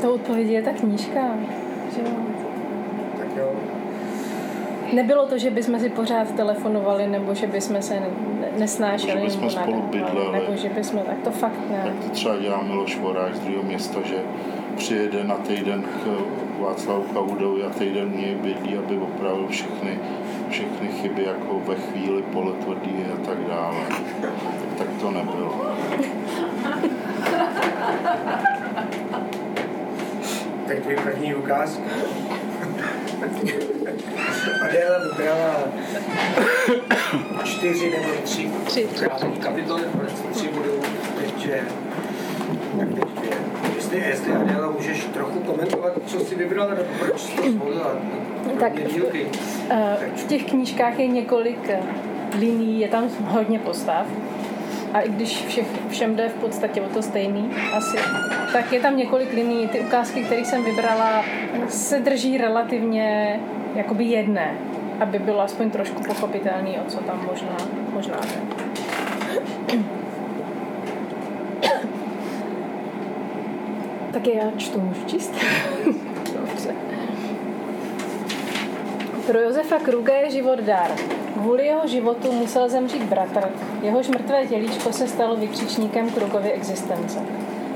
[0.00, 1.20] To odpověď je ta knížka.
[1.94, 2.16] Že jo.
[3.18, 3.63] Tak jo.
[4.94, 8.06] Nebylo to, že bychom si pořád telefonovali, nebo že bychom se ne-
[8.58, 10.32] nesnášeli, Že bychom nebo spolu bydleli.
[10.32, 11.82] nebo že bychom, tak to fakt ne.
[11.84, 14.16] Jak to třeba dělá Miloš Voráč z druhého města, že
[14.76, 16.06] přijede na týden k
[16.60, 19.98] Václavu Kaudovi a týden něj bydlí, aby opravil všechny,
[20.50, 23.76] všechny chyby jako ve chvíli polotvrdý a tak dále.
[24.20, 24.30] Tak,
[24.78, 25.66] tak to nebylo.
[30.74, 31.82] Tak tvůj první ukázka.
[34.62, 35.54] Adéla vybrala
[37.44, 38.86] čtyři nebo tři, Tři.
[39.40, 39.82] kapitoly,
[40.32, 40.80] tři budou
[41.18, 41.60] teď dvě.
[42.78, 43.30] Tak teď dvě.
[43.76, 47.96] Jestli, jestli Adéla můžeš trochu komentovat, co jsi vybrala, nebo proč jsi to zvolila?
[48.60, 48.72] Tak.
[49.70, 51.80] Eh, V těch knížkách je několik eh,
[52.38, 54.06] linií, je tam hodně postav.
[54.94, 57.96] A i když všech, všem jde v podstatě o to stejný asi,
[58.52, 59.68] tak je tam několik linií.
[59.68, 61.24] Ty ukázky, které jsem vybrala,
[61.68, 63.40] se drží relativně
[63.74, 64.54] jakoby jedné,
[65.00, 67.56] aby bylo aspoň trošku pochopitelný, o co tam možná,
[67.92, 68.64] možná jde.
[74.12, 75.34] Tak já čtu, můžu číst?
[76.40, 76.74] Dobře.
[79.26, 80.90] Pro Josefa Kruga je život dar.
[81.34, 83.48] Kvůli jeho životu musel zemřít bratr,
[83.82, 87.18] jehož mrtvé tělíčko se stalo vykřičníkem Krugovy existence.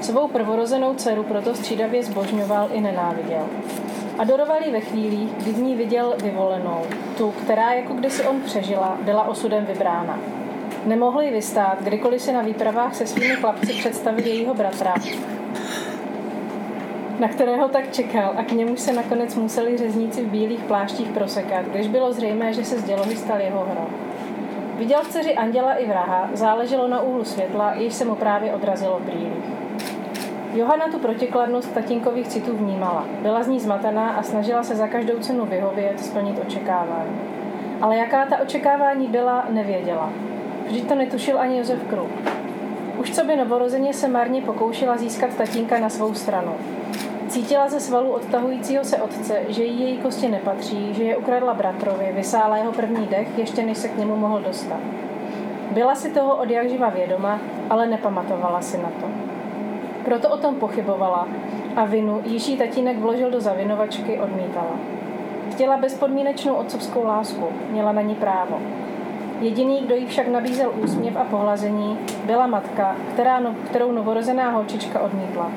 [0.01, 3.47] Svou prvorozenou dceru proto střídavě zbožňoval i nenáviděl.
[4.19, 6.83] Adoroval ji ve chvílích, kdy v ní viděl vyvolenou,
[7.17, 10.19] tu, která, jako kdysi on přežila, byla osudem vybrána.
[10.87, 14.95] Nemohl ji vystát, kdykoliv si na výpravách se svými chlapci představil jejího bratra,
[17.19, 21.65] na kterého tak čekal a k němu se nakonec museli řezníci v bílých pláštích prosekat,
[21.67, 23.91] když bylo zřejmé, že se z dělohy stal jeho hrob.
[24.77, 28.99] Viděl v dceři anděla i vraha, záleželo na úhlu světla, jež se mu právě odrazilo
[28.99, 29.45] v brýlích.
[30.55, 33.05] Johana tu protikladnost tatínkových citů vnímala.
[33.23, 37.21] Byla z ní zmatená a snažila se za každou cenu vyhovět, splnit očekávání.
[37.81, 40.13] Ale jaká ta očekávání byla, nevěděla.
[40.67, 42.11] Vždyť to netušil ani Josef Kruk.
[42.99, 46.53] Už co by novorozeně se marně pokoušela získat tatínka na svou stranu.
[47.29, 52.13] Cítila ze svalu odtahujícího se otce, že jí její kosti nepatří, že je ukradla bratrovi,
[52.13, 54.81] vysála jeho první dech, ještě než se k němu mohl dostat.
[55.71, 59.07] Byla si toho od jak živa vědoma, ale nepamatovala si na to.
[60.05, 61.29] Proto o tom pochybovala
[61.77, 64.77] a vinu, již jí tatínek vložil do zavinovačky, odmítala.
[65.51, 68.61] Chtěla bezpodmínečnou otcovskou lásku, měla na ní právo.
[69.41, 75.01] Jediný, kdo jí však nabízel úsměv a pohlazení, byla matka, která no, kterou novorozená holčička
[75.01, 75.53] odmítla.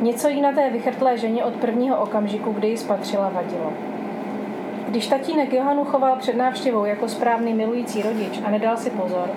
[0.00, 3.72] Něco jí na té vychrtlé ženě od prvního okamžiku, kdy ji spatřila, vadilo.
[4.88, 9.30] Když tatínek Johanu choval před návštěvou jako správný milující rodič a nedal si pozor,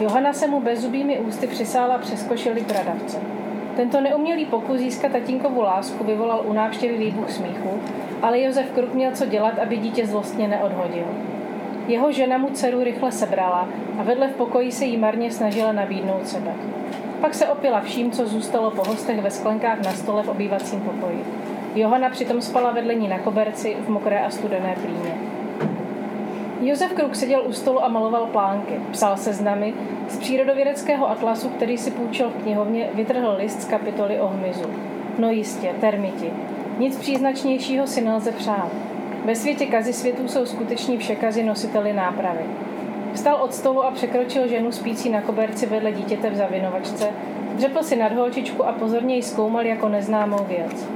[0.00, 3.20] Johana se mu bezzubými ústy přisála přes košili bradavce.
[3.76, 7.80] Tento neumělý pokus získat tatínkovu lásku vyvolal u návštěvy výbuch smíchu,
[8.22, 11.04] ale Josef Kruk měl co dělat, aby dítě zlostně neodhodil.
[11.86, 13.68] Jeho žena mu dceru rychle sebrala
[13.98, 16.52] a vedle v pokoji se jí marně snažila nabídnout sebe.
[17.20, 21.24] Pak se opila vším, co zůstalo po hostech ve sklenkách na stole v obývacím pokoji.
[21.74, 25.14] Johana přitom spala vedle ní na koberci v mokré a studené plíně.
[26.60, 28.80] Josef Kruk seděl u stolu a maloval plánky.
[28.90, 29.74] Psal seznamy.
[30.08, 34.70] Z přírodovědeckého atlasu, který si půjčil v knihovně, vytrhl list z kapitoly o hmyzu.
[35.18, 36.30] No jistě, termiti.
[36.78, 38.91] Nic příznačnějšího si nelze přát.
[39.24, 42.44] Ve světě kazy světů jsou skuteční všekazy nositeli nápravy.
[43.12, 47.10] Vstal od stolu a překročil ženu spící na koberci vedle dítěte v zavinovačce,
[47.54, 50.88] dřepl si nad holčičku a pozorně ji zkoumal jako neznámou věc.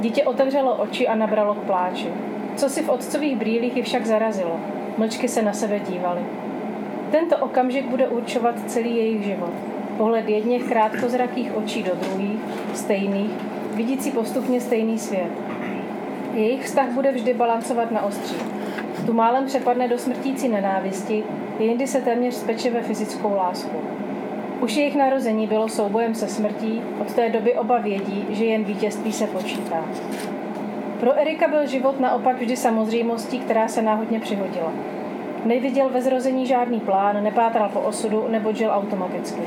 [0.00, 2.08] Dítě otevřelo oči a nabralo k pláči.
[2.56, 4.60] Co si v otcových brýlích ji však zarazilo.
[4.98, 6.20] Mlčky se na sebe dívaly.
[7.10, 9.52] Tento okamžik bude určovat celý jejich život.
[9.96, 12.40] Pohled jedněch krátkozrakých očí do druhých,
[12.74, 13.30] stejných,
[13.74, 15.57] vidící postupně stejný svět.
[16.38, 18.36] Jejich vztah bude vždy balancovat na ostří.
[19.06, 21.24] tu málem přepadne do smrtící nenávisti,
[21.58, 23.76] jindy se téměř speče ve fyzickou lásku.
[24.60, 29.12] Už jejich narození bylo soubojem se smrtí, od té doby oba vědí, že jen vítězství
[29.12, 29.84] se počítá.
[31.00, 34.72] Pro Erika byl život naopak vždy samozřejmostí, která se náhodně přihodila.
[35.44, 39.42] Neviděl ve zrození žádný plán, nepátral po osudu nebo žil automaticky.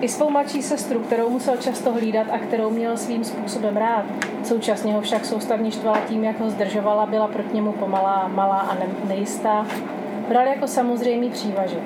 [0.00, 4.04] I svou mladší sestru, kterou musel často hlídat a kterou měl svým způsobem rád,
[4.44, 8.76] současně ho však soustavně štvala tím, jak ho zdržovala, byla proti němu pomalá, malá a
[9.08, 9.66] nejistá,
[10.28, 11.82] bral jako samozřejmý přívažek.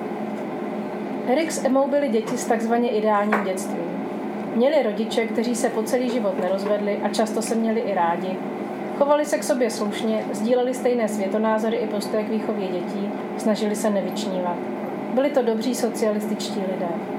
[1.27, 4.07] Erik s Emou byli děti s takzvaně ideálním dětstvím.
[4.55, 8.39] Měli rodiče, kteří se po celý život nerozvedli a často se měli i rádi.
[8.99, 13.91] Chovali se k sobě slušně, sdíleli stejné světonázory i postoje k výchově dětí, snažili se
[13.91, 14.57] nevyčnívat.
[15.15, 17.12] Byli to dobří socialističtí lidé.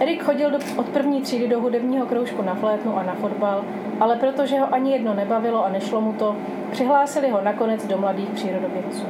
[0.00, 3.64] Erik chodil do, od první třídy do hudebního kroužku na flétnu a na fotbal,
[4.00, 6.36] ale protože ho ani jedno nebavilo a nešlo mu to,
[6.70, 9.06] přihlásili ho nakonec do mladých přírodovědců.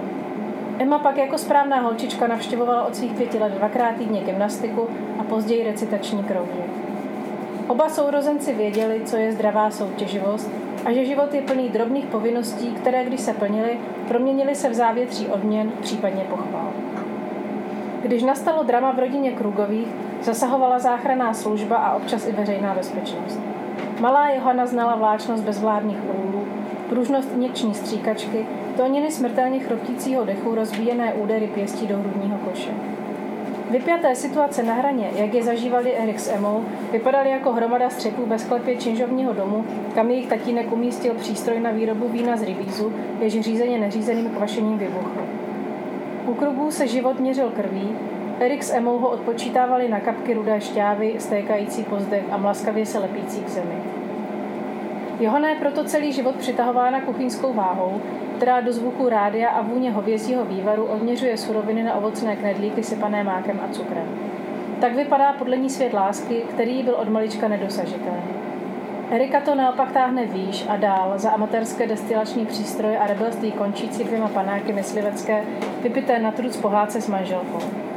[0.79, 5.65] Emma pak jako správná holčička navštěvovala od svých pěti let dvakrát týdně gymnastiku a později
[5.65, 6.63] recitační krouhy.
[7.69, 10.51] Oba sourozenci věděli, co je zdravá soutěživost
[10.85, 15.27] a že život je plný drobných povinností, které, když se plnily, proměnily se v závětří
[15.27, 16.73] odměn, případně pochvál.
[18.03, 19.89] Když nastalo drama v rodině Krugových,
[20.25, 23.41] zasahovala záchranná služba a občas i veřejná bezpečnost.
[24.01, 26.45] Malá Johana znala vláčnost bezvládných úlů,
[26.89, 32.71] pružnost injekční stříkačky, tóniny smrtelně chroptícího dechu, rozbíjené údery pěstí do hrudního koše.
[33.71, 38.39] Vypjaté situace na hraně, jak je zažívali Erik s Emou, vypadaly jako hromada střepů ve
[38.39, 43.79] sklepě činžovního domu, kam jejich tatínek umístil přístroj na výrobu vína z rybízu, jež řízeně
[43.79, 45.21] neřízeným kvašením vybuchl.
[46.27, 47.89] U krugů se život měřil krví,
[48.41, 52.99] Erik s Emou ho odpočítávali na kapky rudé šťávy, stékající po zdech a mlaskavě se
[52.99, 53.75] lepící k zemi.
[55.21, 58.01] Johana je proto celý život přitahována kuchyňskou váhou,
[58.37, 63.61] která do zvuku rádia a vůně hovězího vývaru odměřuje suroviny na ovocné knedlíky sypané mákem
[63.65, 64.09] a cukrem.
[64.81, 68.35] Tak vypadá podle ní svět lásky, který byl od malička nedosažitelný.
[69.11, 74.29] Erika to naopak táhne výš a dál za amatérské destilační přístroje a rebelství končící dvěma
[74.29, 75.45] panáky myslivecké,
[75.83, 77.94] vypité na truc pohádce s manželkou.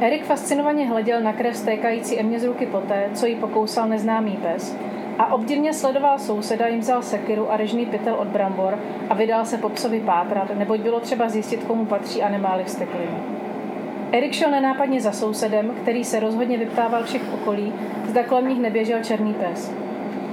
[0.00, 4.76] Erik fascinovaně hleděl na krev stékající Emě z ruky poté, co jí pokousal neznámý pes
[5.18, 9.58] a obdivně sledoval souseda, jim vzal sekiru a režný pytel od brambor a vydal se
[9.58, 13.18] po psovi pátrat, neboť bylo třeba zjistit, komu patří a nemáli vsteklinu.
[14.12, 17.72] Erik šel nenápadně za sousedem, který se rozhodně vyptával všech okolí,
[18.08, 19.72] zda kolem nich neběžel černý pes.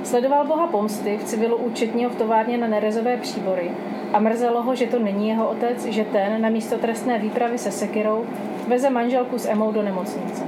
[0.03, 3.71] Sledoval boha pomsty v civilu účetního v továrně na nerezové příbory
[4.13, 7.71] a mrzelo ho, že to není jeho otec, že ten, na místo trestné výpravy se
[7.71, 8.25] sekirou,
[8.67, 10.43] veze manželku s Emou do nemocnice.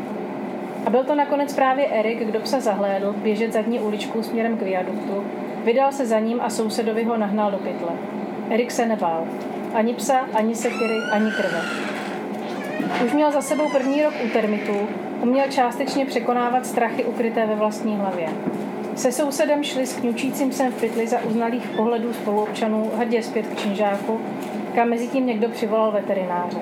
[0.86, 5.24] A byl to nakonec právě Erik, kdo psa zahlédl běžet zadní uličku směrem k viaduktu,
[5.65, 7.91] vydal se za ním a sousedovi ho nahnal do pytle.
[8.50, 9.28] Erik se nebál.
[9.74, 11.62] Ani psa, ani sekiry, ani krve.
[13.06, 14.88] Už měl za sebou první rok u termitů,
[15.22, 18.30] uměl částečně překonávat strachy ukryté ve vlastní hlavě.
[18.99, 23.57] Se sousedem šli s kňučícím psem v pytli za uznalých pohledů spoluobčanů hrdě zpět k
[23.57, 24.19] činžáku,
[24.75, 26.57] kam mezi tím někdo přivolal veterináře.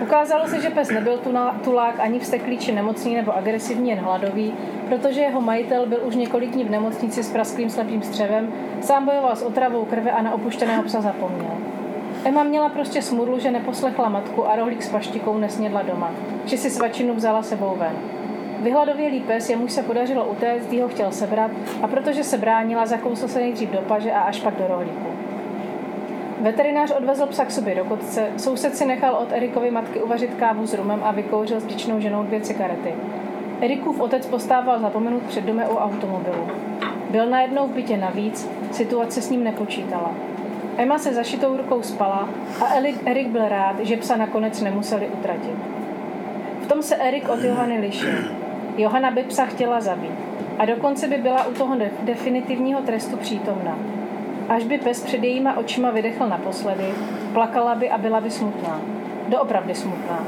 [0.00, 1.20] Ukázalo se, že pes nebyl
[1.64, 4.54] tulák ani vsteklý či nemocný nebo agresivní, jen hladový,
[4.88, 9.36] protože jeho majitel byl už několik dní v nemocnici s prasklým slepým střevem, sám bojoval
[9.36, 11.52] s otravou krve a na opuštěného psa zapomněl.
[12.24, 16.10] Emma měla prostě smudlu, že neposlechla matku a rohlík s paštikou nesnědla doma,
[16.44, 18.21] že si svačinu vzala sebou ven.
[18.62, 21.50] Vyhladovělý pes, jemuž se podařilo utéct, ho chtěl sebrat
[21.82, 25.06] a protože se bránila, zakousl se nejdřív do paže a až pak do rohlíku.
[26.40, 30.66] Veterinář odvezl psa k sobě do kotce, soused si nechal od Erikovy matky uvařit kávu
[30.66, 32.94] s rumem a vykouřil s vděčnou ženou dvě cigarety.
[33.60, 36.46] Erikův otec postával zapomenut před domem u automobilu.
[37.10, 40.10] Byl najednou v bytě navíc, situace s ním nepočítala.
[40.76, 42.28] Emma se zašitou rukou spala
[42.60, 42.74] a
[43.06, 45.56] Erik byl rád, že psa nakonec nemuseli utratit.
[46.60, 48.41] V tom se Erik od Johany lišil.
[48.76, 50.12] Johana by psa chtěla zabít
[50.58, 53.78] a dokonce by byla u toho definitivního trestu přítomna.
[54.48, 56.84] Až by pes před jejíma očima vydechl naposledy,
[57.32, 58.80] plakala by a byla by smutná.
[59.28, 60.26] Doopravdy smutná.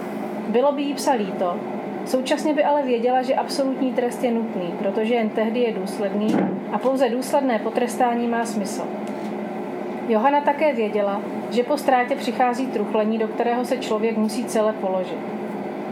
[0.49, 1.57] Bylo by jí psa líto,
[2.07, 6.36] současně by ale věděla, že absolutní trest je nutný, protože jen tehdy je důsledný
[6.72, 8.82] a pouze důsledné potrestání má smysl.
[10.09, 11.20] Johana také věděla,
[11.51, 15.43] že po ztrátě přichází truchlení, do kterého se člověk musí celé položit.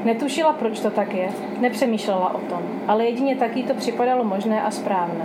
[0.05, 1.28] Netušila, proč to tak je,
[1.61, 5.24] nepřemýšlela o tom, ale jedině taky to připadalo možné a správné.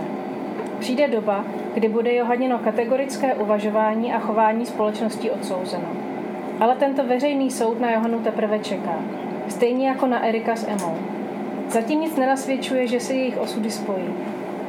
[0.78, 5.88] Přijde doba, kdy bude Johanino kategorické uvažování a chování společnosti odsouzeno.
[6.60, 8.98] Ale tento veřejný soud na Johanu teprve čeká.
[9.48, 10.96] Stejně jako na Erika s Emou.
[11.68, 14.04] Zatím nic nenasvědčuje, že se jejich osudy spojí.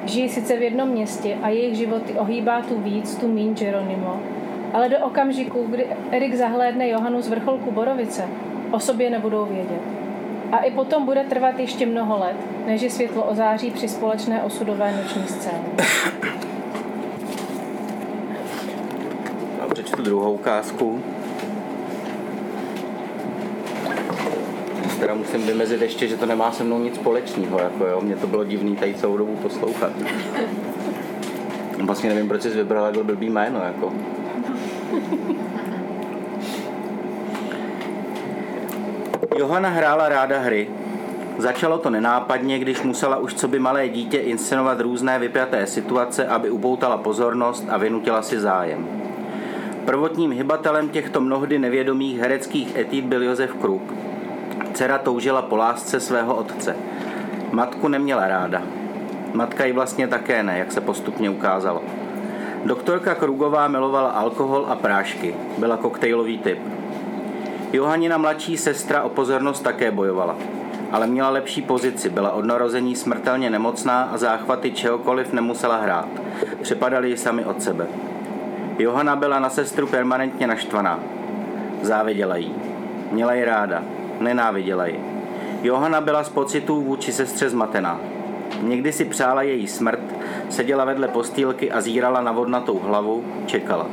[0.06, 4.20] Žijí sice v jednom městě a jejich životy ohýbá tu víc, tu míň Geronimo,
[4.74, 8.28] ale do okamžiku, kdy Erik zahlédne Johanu z vrcholku Borovice,
[8.72, 9.99] o sobě nebudou vědět.
[10.52, 12.36] A i potom bude trvat ještě mnoho let,
[12.66, 15.64] než je světlo ozáří při společné osudové noční scéně.
[19.74, 21.02] Přečtu druhou ukázku.
[25.00, 27.60] Teda musím vymezit ještě, že to nemá se mnou nic společného.
[27.60, 28.02] Jako jo.
[28.02, 29.92] Mně to bylo divný tady celou dobu poslouchat.
[31.86, 33.60] Vlastně nevím, proč jsi vybral takhle blbý jméno.
[33.60, 33.94] Jako.
[39.38, 40.68] Johana hrála ráda hry.
[41.38, 46.50] Začalo to nenápadně, když musela už co by malé dítě inscenovat různé vypjaté situace, aby
[46.50, 48.88] upoutala pozornost a vynutila si zájem.
[49.86, 53.94] Prvotním hybatelem těchto mnohdy nevědomých hereckých etid byl Josef Kruk.
[54.74, 56.76] Dcera toužila po lásce svého otce.
[57.52, 58.62] Matku neměla ráda.
[59.34, 61.82] Matka ji vlastně také ne, jak se postupně ukázalo.
[62.66, 65.36] Doktorka Krugová milovala alkohol a prášky.
[65.58, 66.60] Byla koktejlový typ.
[67.74, 70.36] Johanina mladší sestra o pozornost také bojovala.
[70.92, 76.08] Ale měla lepší pozici, byla od narození smrtelně nemocná a záchvaty čehokoliv nemusela hrát.
[76.62, 77.88] Připadali ji sami od sebe.
[78.80, 81.00] Johana byla na sestru permanentně naštvaná.
[81.82, 82.56] Záviděla jí.
[83.12, 83.84] Měla ji ráda.
[84.20, 85.00] Nenáviděla ji.
[85.64, 88.00] Johana byla z pocitů vůči sestře zmatená.
[88.62, 90.00] Někdy si přála její smrt,
[90.50, 93.88] seděla vedle postýlky a zírala na vodnatou hlavu, čekala.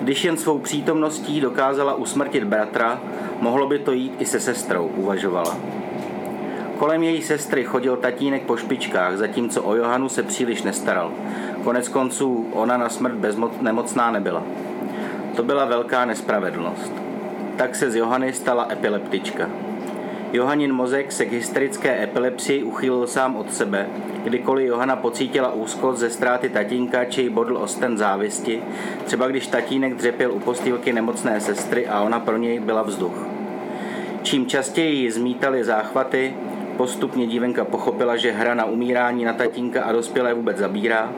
[0.00, 3.00] Když jen svou přítomností dokázala usmrtit bratra,
[3.40, 5.56] mohlo by to jít i se sestrou, uvažovala.
[6.78, 11.12] Kolem její sestry chodil tatínek po špičkách, zatímco o Johanu se příliš nestaral.
[11.64, 14.42] Konec konců ona na smrt bezmo- nemocná nebyla.
[15.36, 16.92] To byla velká nespravedlnost.
[17.56, 19.50] Tak se z Johany stala epileptička.
[20.36, 23.86] Johanin mozek se k hysterické epilepsii uchýlil sám od sebe,
[24.24, 28.62] kdykoliv Johana pocítila úzkost ze ztráty tatínka či ji bodl osten závisti,
[29.04, 33.26] třeba když tatínek dřepěl u postýlky nemocné sestry a ona pro něj byla vzduch.
[34.22, 36.34] Čím častěji ji zmítali záchvaty,
[36.76, 41.12] postupně dívenka pochopila, že hra na umírání na tatínka a dospělé vůbec zabírá,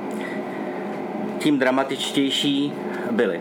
[1.38, 2.72] tím dramatičtější
[3.10, 3.40] byly.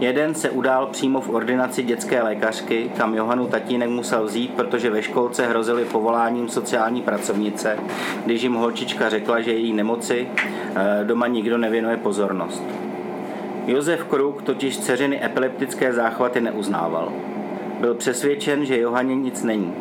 [0.00, 5.02] Jeden se udál přímo v ordinaci dětské lékařky, kam Johanu tatínek musel vzít, protože ve
[5.02, 7.78] školce hrozili povoláním sociální pracovnice,
[8.26, 10.28] když jim holčička řekla, že její nemoci
[10.74, 12.62] eh, doma nikdo nevěnuje pozornost.
[13.66, 17.12] Josef Kruk totiž dceřiny epileptické záchvaty neuznával.
[17.80, 19.74] Byl přesvědčen, že Johaně nic není.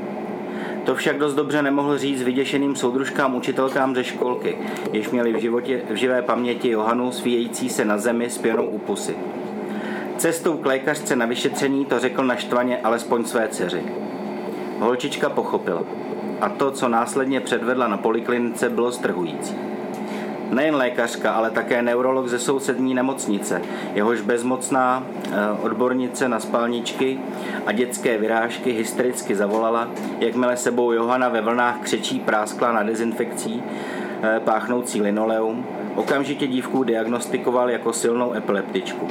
[0.83, 4.57] To však dost dobře nemohl říct vyděšeným soudružkám učitelkám ze školky,
[4.93, 8.77] jež měli v, životě, v živé paměti Johanu svíjející se na zemi s pěnou u
[8.77, 9.15] pusy.
[10.19, 13.83] Cestou k lékařce na vyšetření to řekl naštvaně alespoň své dceři.
[14.79, 15.83] Holčička pochopila.
[16.41, 19.55] A to, co následně předvedla na poliklinice, bylo strhující.
[20.49, 23.61] Nejen lékařka, ale také neurolog ze sousední nemocnice,
[23.93, 27.19] jehož bezmocná eh, odbornice na spalničky
[27.65, 29.87] a dětské vyrážky hystericky zavolala,
[30.19, 33.63] jakmile sebou Johana ve vlnách křečí práskla na dezinfekcí,
[34.23, 35.65] eh, páchnoucí linoleum,
[35.95, 39.07] okamžitě dívku diagnostikoval jako silnou epileptičku.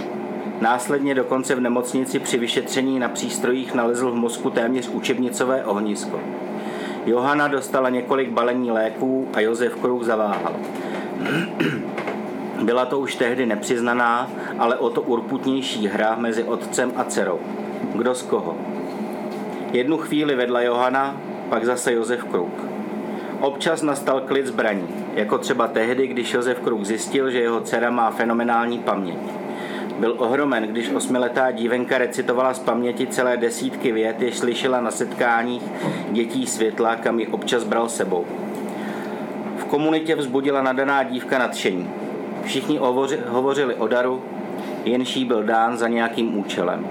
[0.61, 6.21] Následně dokonce v nemocnici při vyšetření na přístrojích nalezl v mozku téměř učebnicové ohnisko.
[7.07, 10.55] Johana dostala několik balení léků a Josef Kruk zaváhal.
[12.63, 17.41] Byla to už tehdy nepřiznaná, ale o to urputnější hra mezi otcem a dcerou.
[17.95, 18.57] Kdo z koho?
[19.73, 22.65] Jednu chvíli vedla Johana, pak zase Josef Kruk.
[23.41, 28.11] Občas nastal klid zbraní, jako třeba tehdy, když Josef Kruk zjistil, že jeho dcera má
[28.11, 29.19] fenomenální paměť.
[29.99, 35.63] Byl ohromen, když osmiletá dívenka recitovala z paměti celé desítky vět, jež slyšela na setkáních
[36.11, 38.25] dětí světla, kam ji občas bral sebou.
[39.57, 41.91] V komunitě vzbudila nadaná dívka nadšení.
[42.45, 42.81] Všichni
[43.29, 44.23] hovořili o daru,
[44.85, 46.87] jenž jí byl dán za nějakým účelem.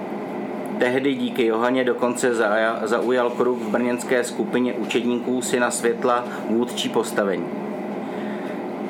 [0.79, 2.35] Tehdy díky Johaně dokonce
[2.83, 7.66] zaujal kruh v brněnské skupině učedníků Syna světla vůdčí postavení.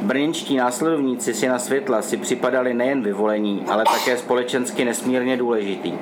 [0.01, 5.93] Brněnští následovníci Syna světla si připadali nejen vyvolení, ale také společensky nesmírně důležitý.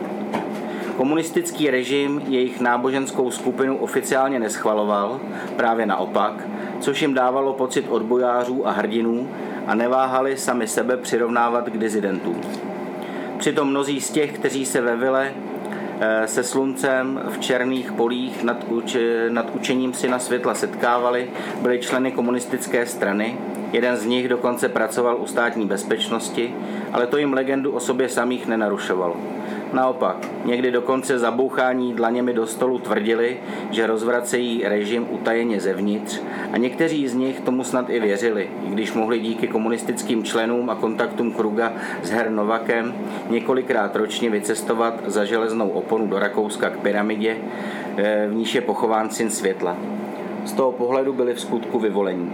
[0.97, 5.19] Komunistický režim jejich náboženskou skupinu oficiálně neschvaloval,
[5.55, 6.47] právě naopak,
[6.79, 9.29] což jim dávalo pocit odbojářů a hrdinů
[9.67, 12.41] a neváhali sami sebe přirovnávat k dizidentům.
[13.37, 15.33] Přitom mnozí z těch, kteří se ve vile
[16.25, 18.97] se sluncem v černých polích nad, uč,
[19.29, 21.29] nad učením syna světla setkávali,
[21.61, 23.37] byli členy komunistické strany.
[23.71, 26.55] Jeden z nich dokonce pracoval u státní bezpečnosti,
[26.93, 29.17] ale to jim legendu o sobě samých nenarušovalo.
[29.74, 33.38] Naopak, někdy dokonce zabouchání dlaněmi do stolu tvrdili,
[33.72, 38.93] že rozvracejí režim utajeně zevnitř a někteří z nich tomu snad i věřili, i když
[38.93, 42.93] mohli díky komunistickým členům a kontaktům Kruga s Her Novakem
[43.30, 47.38] několikrát ročně vycestovat za železnou oponu do Rakouska k pyramidě,
[47.97, 49.78] eh, v níž je pochován syn světla.
[50.45, 52.32] Z toho pohledu byli v skutku vyvolení.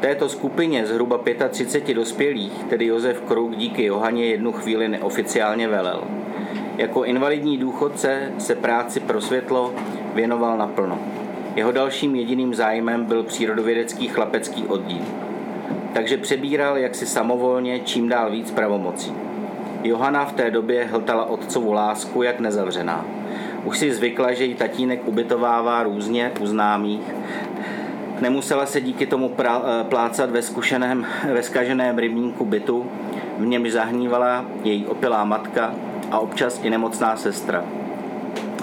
[0.00, 6.02] Této skupině zhruba 35 dospělých, tedy Josef Kruk díky Johaně jednu chvíli neoficiálně velel.
[6.76, 9.74] Jako invalidní důchodce se práci pro světlo
[10.14, 10.98] věnoval naplno.
[11.56, 15.04] Jeho dalším jediným zájmem byl přírodovědecký chlapecký oddíl.
[15.92, 19.12] Takže přebíral jaksi samovolně čím dál víc pravomocí.
[19.82, 23.04] Johana v té době hltala otcovu lásku jak nezavřená.
[23.64, 27.14] Už si zvykla, že jí tatínek ubytovává různě u známých,
[28.20, 32.86] Nemusela se díky tomu eh, plácat ve, zkušeném, ve skaženém rybníku bytu,
[33.38, 35.74] v němž zahnívala její opilá matka
[36.10, 37.64] a občas i nemocná sestra.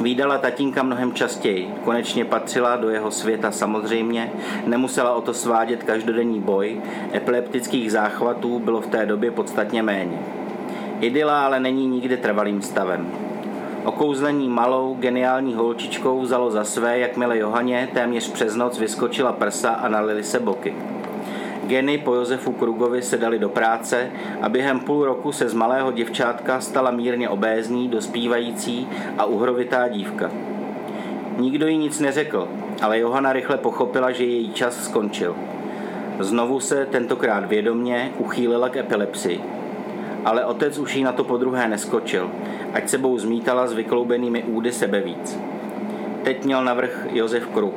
[0.01, 4.31] Výdala tatínka mnohem častěji, konečně patřila do jeho světa samozřejmě,
[4.65, 6.81] nemusela o to svádět každodenní boj,
[7.13, 10.19] epileptických záchvatů bylo v té době podstatně méně.
[10.99, 13.26] Idyla ale není nikdy trvalým stavem.
[13.88, 19.88] Okouzlení malou, geniální holčičkou vzalo za své, jakmile Johaně téměř přes noc vyskočila prsa a
[19.88, 20.75] nalili se boky.
[21.63, 24.11] Geny po Josefu Krugovi se dali do práce
[24.41, 30.31] a během půl roku se z malého děvčátka stala mírně obézní, dospívající a uhrovitá dívka.
[31.38, 32.47] Nikdo jí nic neřekl,
[32.81, 35.35] ale Johana rychle pochopila, že její čas skončil.
[36.19, 39.56] Znovu se, tentokrát vědomně, uchýlila k epilepsii.
[40.28, 42.32] Ale otec už jí na to podruhé neskočil
[42.73, 45.39] ať sebou zmítala s vykloubenými údy sebe víc.
[46.23, 47.75] Teď měl navrh Josef Kruk.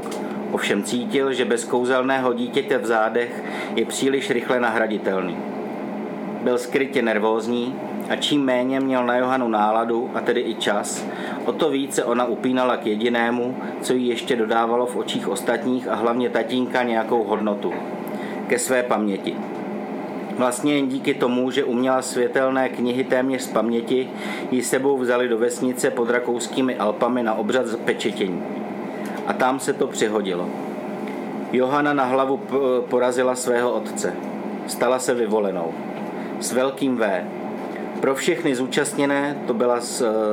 [0.53, 3.45] Ovšem cítil, že bez kouzelného dítěte v zádech
[3.77, 5.37] je příliš rychle nahraditelný.
[6.43, 7.75] Byl skrytě nervózní
[8.09, 11.07] a čím méně měl na Johanu náladu, a tedy i čas,
[11.45, 15.95] o to více ona upínala k jedinému, co jí ještě dodávalo v očích ostatních a
[15.95, 17.73] hlavně tatínka nějakou hodnotu.
[18.47, 19.37] Ke své paměti.
[20.41, 24.11] Vlastně jen díky tomu, že uměla světelné knihy téměř z paměti,
[24.51, 28.43] ji sebou vzali do vesnice pod rakouskými Alpami na obřad pečetění.
[29.27, 30.49] A tam se to přihodilo.
[31.53, 32.41] Johana na hlavu
[32.89, 34.15] porazila svého otce.
[34.67, 35.75] Stala se vyvolenou.
[36.41, 37.25] S velkým V.
[38.01, 39.77] Pro všechny zúčastněné to byla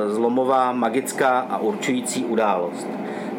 [0.06, 2.86] zlomová, magická a určující událost.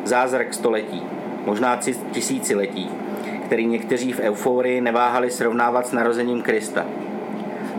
[0.06, 1.04] Zázrak století,
[1.46, 1.80] možná
[2.12, 2.90] tisíciletí
[3.50, 6.86] který někteří v euforii neváhali srovnávat s narozením Krista.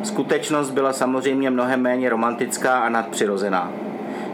[0.02, 3.72] Skutečnost byla samozřejmě mnohem méně romantická a nadpřirozená.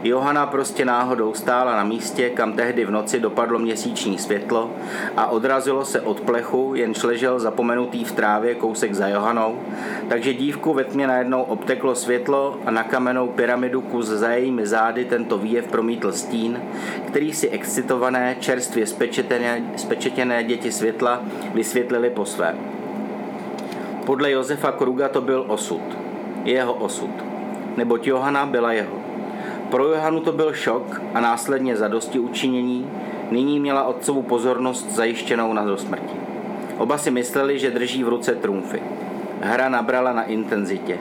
[0.07, 4.71] Johana prostě náhodou stála na místě, kam tehdy v noci dopadlo měsíční světlo
[5.17, 9.59] a odrazilo se od plechu, jenž ležel zapomenutý v trávě kousek za Johanou,
[10.09, 15.05] takže dívku ve tmě najednou obteklo světlo a na kamenou pyramidu kus za jejími zády
[15.05, 16.61] tento výjev promítl stín,
[17.07, 21.21] který si excitované, čerstvě spečetěné, spečetěné děti světla
[21.53, 22.57] vysvětlili po svém.
[24.05, 25.81] Podle Josefa Kruga to byl osud.
[26.43, 27.11] Jeho osud.
[27.77, 29.06] Neboť Johana byla jeho.
[29.69, 32.91] Pro Johanu to byl šok a následně za dosti učinění
[33.31, 36.15] nyní měla otcovu pozornost zajištěnou na dosmrti.
[36.77, 38.81] Oba si mysleli, že drží v ruce trumfy.
[39.41, 40.99] Hra nabrala na intenzitě.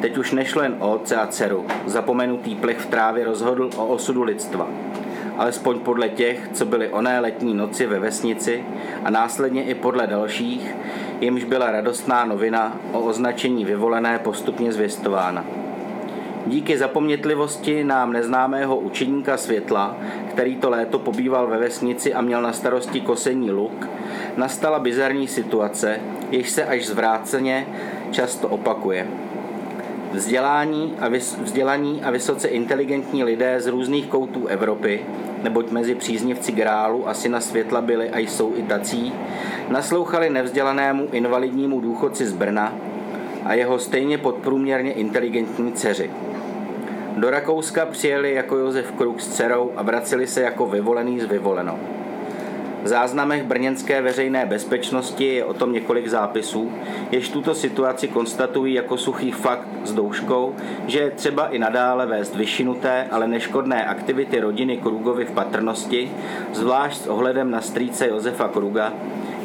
[0.00, 1.64] Teď už nešlo jen o otce a dceru.
[1.86, 4.66] Zapomenutý plech v trávě rozhodl o osudu lidstva.
[5.36, 8.64] Alespoň podle těch, co byli oné letní noci ve vesnici
[9.04, 10.74] a následně i podle dalších,
[11.20, 15.44] jimž byla radostná novina o označení vyvolené postupně zvěstována.
[16.46, 19.96] Díky zapomnětlivosti nám neznámého učeníka světla,
[20.30, 23.88] který to léto pobýval ve vesnici a měl na starosti kosení luk,
[24.36, 27.66] nastala bizarní situace, jež se až zvráceně
[28.10, 29.06] často opakuje.
[30.12, 35.00] Vzdělání a, vys- vzdělaní a vysoce inteligentní lidé z různých koutů Evropy,
[35.42, 39.12] neboť mezi příznivci grálu a syna světla byli a jsou i tací,
[39.68, 42.72] naslouchali nevzdělanému invalidnímu důchodci z Brna
[43.48, 46.10] a jeho stejně podprůměrně inteligentní dceři.
[47.16, 51.78] Do Rakouska přijeli jako Josef Kruk s dcerou a vraceli se jako vyvolený s vyvolenou.
[52.82, 56.72] V záznamech brněnské veřejné bezpečnosti je o tom několik zápisů,
[57.10, 60.54] jež tuto situaci konstatují jako suchý fakt s douškou,
[60.86, 66.10] že je třeba i nadále vést vyšinuté, ale neškodné aktivity rodiny Krugovy v patrnosti,
[66.52, 68.92] zvlášť s ohledem na strýce Josefa Kruga,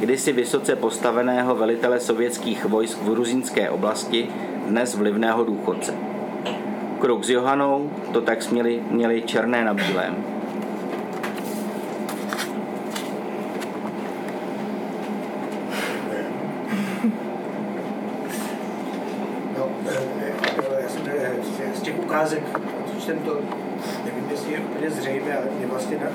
[0.04, 4.30] kdysi vysoce postaveného velitele sovětských vojsk v gruzínské oblasti,
[4.68, 5.94] dnes vlivného důchodce.
[7.00, 10.16] Kruk s Johanou to tak směli, měli černé na bílém.
[19.58, 20.00] No, eh,
[21.60, 22.44] eh, těch ukázek
[23.26, 23.40] to,
[24.06, 26.06] nevím, jestli je úplně zřejmé, ale mě vlastně na,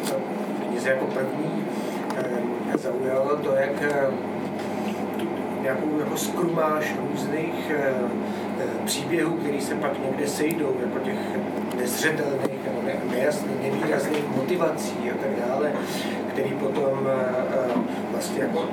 [0.85, 1.68] na jako první eh,
[2.83, 4.07] zaujalo to, jak eh,
[5.63, 7.93] nějakou jako skrumáž různých eh,
[8.61, 11.19] eh, příběhů, které se pak někde sejdou, jako těch
[11.79, 15.73] nezřetelných nebo ne, nejasných, nevýrazných motivací a tak dále,
[16.29, 17.79] který potom eh, eh,
[18.13, 18.65] vlastně jako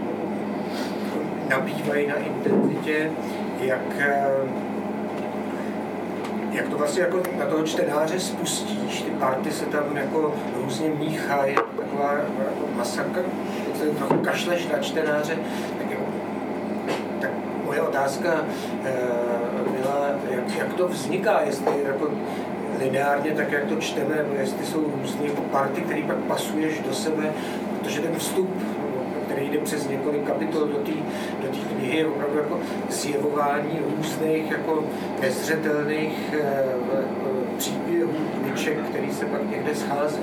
[1.50, 3.12] nabývají na intenzitě,
[3.62, 4.30] jak eh,
[6.52, 11.56] jak to vlastně jako na toho čtenáře spustíš, ty party se tam jako různě míchají,
[11.56, 13.26] taková jako masakr,
[13.92, 15.38] trochu kašleš na čtenáře,
[15.78, 15.88] tak,
[17.22, 17.32] tak
[17.66, 18.30] moje otázka
[18.86, 18.92] e,
[19.82, 22.10] byla, jak, jak to vzniká, jestli jako
[22.80, 27.34] lineárně, tak jak to čteme, nebo jestli jsou různé party, které pak pasuješ do sebe,
[27.80, 28.50] protože ten vstup
[29.36, 30.92] který jde přes několik kapitol do té
[31.42, 32.60] do knihy, je opravdu jako
[32.90, 34.84] zjevování různých jako
[35.22, 36.66] nezřetelných e, e,
[37.58, 38.14] příběhů,
[38.44, 40.20] kliček, který se pak někde schází.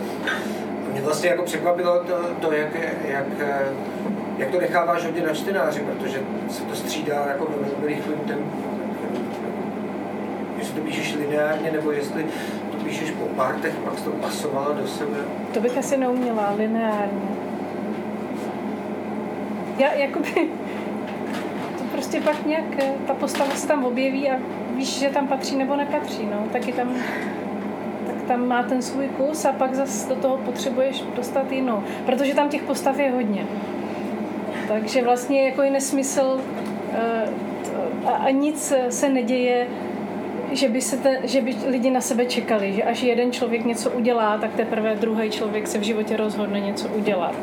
[0.92, 2.74] Mě vlastně jako překvapilo to, to jak,
[3.08, 3.26] jak,
[4.38, 8.56] jak to necháváš hodně na čtenáři, protože se to střídá jako ve velmi rychlém tempu.
[10.58, 12.26] Jestli to píšeš lineárně, nebo jestli
[12.70, 15.18] to píšeš po partech, pak to pasovalo do sebe.
[15.54, 17.42] To bych asi neuměla lineárně
[19.78, 20.48] já jakoby,
[21.78, 24.34] to prostě pak nějak, eh, ta postava se tam objeví a
[24.74, 26.96] víš, že tam patří nebo nepatří, no, taky tam,
[28.26, 32.48] tam má ten svůj kus a pak zase do toho potřebuješ dostat jinou, protože tam
[32.48, 33.46] těch postav je hodně.
[34.68, 36.40] Takže vlastně jako je nesmysl
[36.92, 37.28] eh,
[38.04, 39.66] a nic se neděje,
[40.52, 43.90] že by, se ten, že by lidi na sebe čekali, že až jeden člověk něco
[43.90, 47.34] udělá, tak teprve druhý člověk se v životě rozhodne něco udělat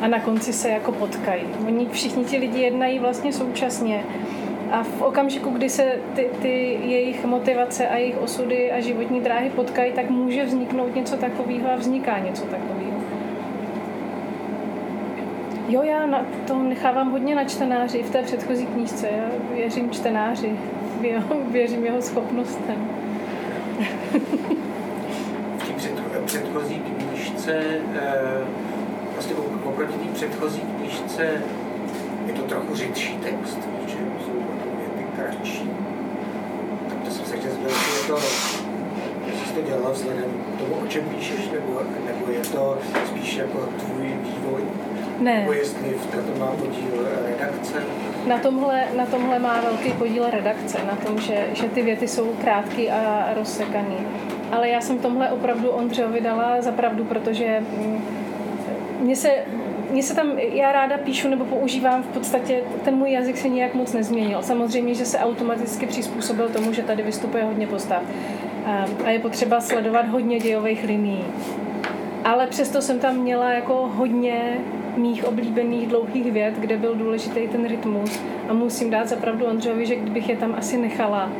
[0.00, 1.42] a na konci se jako potkají.
[1.66, 4.04] Oni všichni ti lidi jednají vlastně současně
[4.70, 9.50] a v okamžiku, kdy se ty, ty jejich motivace a jejich osudy a životní dráhy
[9.50, 12.98] potkají, tak může vzniknout něco takového a vzniká něco takového.
[15.68, 19.08] Jo, já na to nechávám hodně na čtenáři v té předchozí knížce.
[19.16, 20.52] Já věřím čtenáři,
[21.50, 22.88] věřím jeho schopnostem.
[26.28, 27.52] předchozí knížce
[27.94, 28.44] eh,
[29.12, 31.42] vlastně oproti té předchozí knižce
[32.26, 33.58] je to trochu řidší text,
[35.30, 35.70] kratší.
[36.88, 38.14] Tak to jsem se chtěl zeptat, jestli je to,
[39.26, 43.36] jestli jsi to dělala vzhledem k tomu, o čem píšeš, nebo, nebo je to spíš
[43.36, 44.62] jako tvůj vývoj?
[45.20, 45.40] Ne.
[45.40, 47.82] Nebo jestli v tom má podíl redakce?
[48.26, 52.32] Na tomhle, na tomhle má velký podíl redakce, na tom, že, že ty věty jsou
[52.40, 53.96] krátké a rozsekané.
[54.52, 58.04] Ale já jsem tomhle opravdu Ondřejovi dala za pravdu, protože mm,
[59.00, 59.30] mně se,
[59.90, 63.74] mně se tam, já ráda píšu nebo používám v podstatě, ten můj jazyk se nějak
[63.74, 64.42] moc nezměnil.
[64.42, 68.02] Samozřejmě, že se automaticky přizpůsobil tomu, že tady vystupuje hodně postav.
[69.04, 71.24] A je potřeba sledovat hodně dějových linií.
[72.24, 74.58] Ale přesto jsem tam měla jako hodně
[74.96, 78.20] mých oblíbených dlouhých vět, kde byl důležitý ten rytmus.
[78.48, 81.30] A musím dát zapravdu Ondřejovi, že kdybych je tam asi nechala,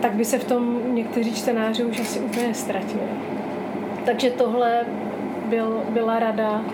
[0.00, 3.02] tak by se v tom někteří čtenáři už asi úplně ztratili.
[4.04, 4.80] Takže tohle
[5.44, 6.64] byl, byla rada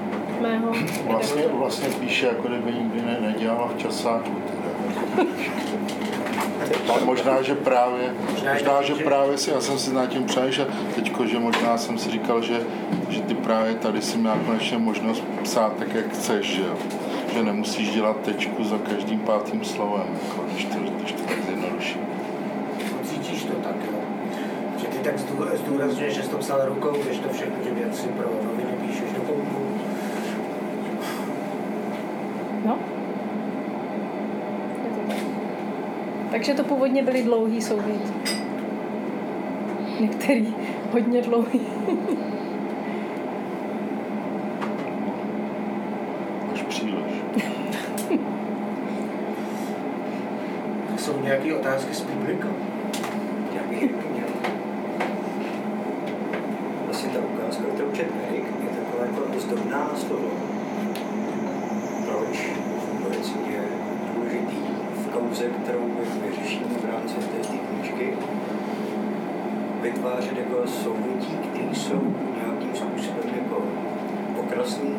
[0.40, 0.72] mého
[1.04, 4.30] Vlastně, vlastně píše, jako kdyby nikdy ne, nedělala v časáku.
[6.88, 8.14] A možná, že právě,
[8.52, 12.10] možná, že právě si, já jsem si nad tím přemýšlel teďko, že možná jsem si
[12.10, 12.60] říkal, že,
[13.08, 16.76] že ty právě tady si měl konečně možnost psát tak, jak chceš, že jo?
[17.34, 21.98] Že nemusíš dělat tečku za každým pátým slovem, jako, když to, když to tak zjednoduší.
[23.04, 23.98] Cítíš to tak, jo?
[24.78, 25.18] Že ty tak
[25.58, 29.20] zdůrazňuješ, že jsi to psal rukou, když to všechny ty věci pro noviny píšeš do
[29.20, 29.56] kompu.
[32.64, 32.78] No.
[36.34, 38.12] Takže to původně byly dlouhý souvěti.
[40.00, 40.54] Některý
[40.92, 41.60] hodně dlouhý.
[46.52, 47.22] Až příliš.
[50.96, 52.48] Jsou nějaké otázky z publika?
[53.52, 53.94] Nějaký
[56.86, 60.30] Vlastně ta ukázka, kterou čet Erik, je taková jako zdobná slovo.
[62.06, 62.48] Proč
[62.92, 63.60] vůbec je
[64.14, 64.64] důležitý
[65.34, 65.90] kauze, kterou
[66.26, 68.12] vyřešíme v rámci té knížky,
[69.82, 73.62] vytvářet jako souvětí, které jsou nějakým způsobem jako
[74.40, 74.94] okrasný,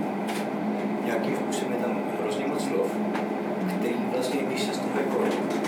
[1.05, 2.91] nějakým způsobem je tam hrozně moc slov,
[3.79, 5.19] který vlastně, když se z toho jako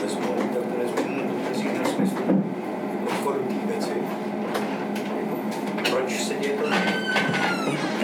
[0.01, 2.43] vezmou, tak to nezmění vůbec jiného smyslu,
[3.23, 3.91] chodu té věci.
[5.91, 6.67] Proč se děje to?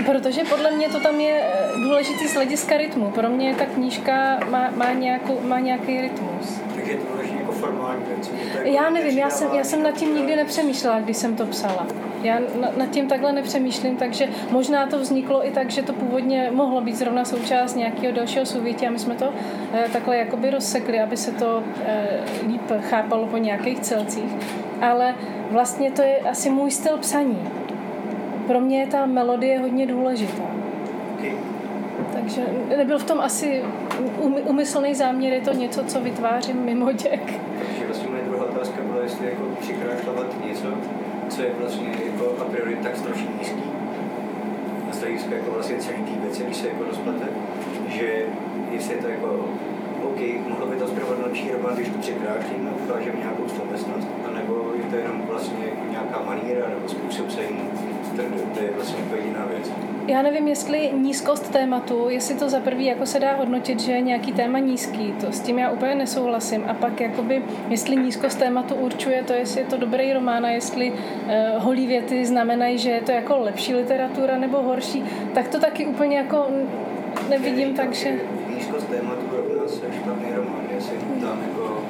[0.05, 3.11] Protože podle mě to tam je eh, důležitý z hlediska rytmu.
[3.11, 6.61] Pro mě ta knížka má, má, nějakou, má nějaký rytmus.
[6.75, 8.31] Takže je to vlastně jako formální věc.
[8.43, 11.35] Je to jako Já nevím, já jsem, já jsem nad tím nikdy nepřemýšlela, když jsem
[11.35, 11.87] to psala.
[12.23, 12.39] Já
[12.77, 16.95] nad tím takhle nepřemýšlím, takže možná to vzniklo i tak, že to původně mohlo být
[16.95, 19.33] zrovna součást nějakého dalšího souvětí a my jsme to
[19.73, 22.07] eh, takhle jakoby rozsekli, aby se to eh,
[22.47, 24.31] líp chápalo po nějakých celcích.
[24.81, 25.15] Ale
[25.51, 27.49] vlastně to je asi můj styl psaní.
[28.47, 30.43] Pro mě je ta melodie hodně důležitá.
[32.13, 32.41] Takže
[32.77, 33.63] nebyl v tom asi
[34.45, 37.33] umyslný záměr, je to něco, co vytvářím mimo děk.
[37.57, 40.67] Takže vlastně moje druhá otázka byla, jestli jako přikrášlovat něco,
[41.35, 43.63] co je vlastně jako a priori tak strašně nízký.
[44.89, 47.27] A z hlediska jako vlastně celý té věci, když se jako rozplete,
[47.87, 48.25] že
[48.71, 49.45] jestli je to jako
[50.03, 54.83] OK, mohlo by to zprvovat lepší román, když to přikrášlíme, ukážeme nějakou slovesnost, anebo je
[54.83, 57.69] to jenom vlastně nějaká maníra nebo způsob psaní,
[58.15, 58.21] to,
[58.53, 59.71] to je vlastně jako jediná věc
[60.07, 64.01] já nevím, jestli nízkost tématu, jestli to za prvý jako se dá hodnotit, že je
[64.01, 66.63] nějaký téma nízký, to s tím já úplně nesouhlasím.
[66.67, 70.91] A pak jakoby, jestli nízkost tématu určuje to, jestli je to dobrý román a jestli
[70.91, 70.97] uh,
[71.63, 75.03] holí věty znamenají, že je to jako lepší literatura nebo horší,
[75.33, 76.47] tak to taky úplně jako
[77.29, 78.19] nevidím, takže...
[78.55, 81.83] Nízkost tématu rovná se špatný román, jestli tam jako,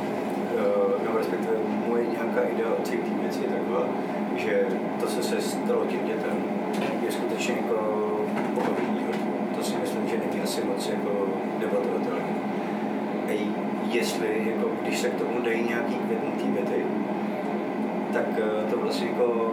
[0.55, 1.53] uh, nebo respektive
[1.87, 3.87] moje nějaká idea o celé věci je taková,
[4.35, 4.67] že
[4.99, 6.43] to, co se stalo tím dětem,
[7.05, 8.03] je skutečně jako
[9.55, 11.27] to si myslím, že není asi moc jako
[11.59, 12.35] debatovatelný.
[13.27, 13.47] A
[13.91, 16.85] jestli, jako, když se k tomu dají nějaký květnutý věty,
[18.13, 19.51] tak eh, to vlastně jako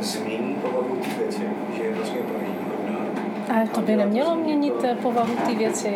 [0.00, 1.42] změní povahu té věci,
[1.76, 2.98] že je vlastně hodná.
[3.48, 4.86] A to by nemělo měnit to...
[5.02, 5.94] povahu té věci.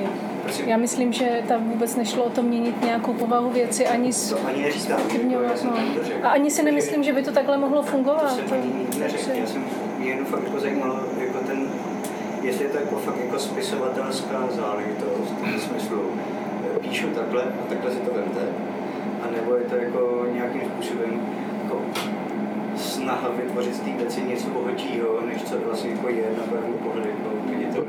[0.67, 4.63] Já myslím, že tam vůbec nešlo o to měnit nějakou povahu věci ani to ani
[4.63, 5.01] neříkám,
[5.65, 5.73] no.
[6.23, 8.23] A ani si nemyslím, že by to takhle mohlo fungovat.
[8.23, 9.65] To jsem ani neřekl, já jsem
[9.99, 11.36] mě jen fakt jako zajímalo jako
[12.47, 16.03] jestli je to jako fakt jako spisovatelská záležitost, v tom smyslu,
[16.77, 18.41] eh, píšu takhle a takhle si to vemte,
[19.23, 21.21] anebo je to jako nějakým způsobem
[21.63, 21.81] jako
[22.77, 27.07] snaha vytvořit z té věci něco bohatšího, než co vlastně jako je na první pohled
[27.07, 27.85] jako viditel.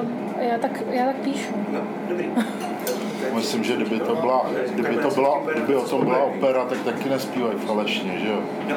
[0.00, 1.52] Um, já tak, já tak píšu.
[1.72, 2.30] No, dobrý.
[3.34, 7.08] Myslím, že kdyby to byla, kdyby to byla, kdyby o tom byla opera, tak taky
[7.08, 8.42] nespívají falešně, že jo?
[8.68, 8.76] No,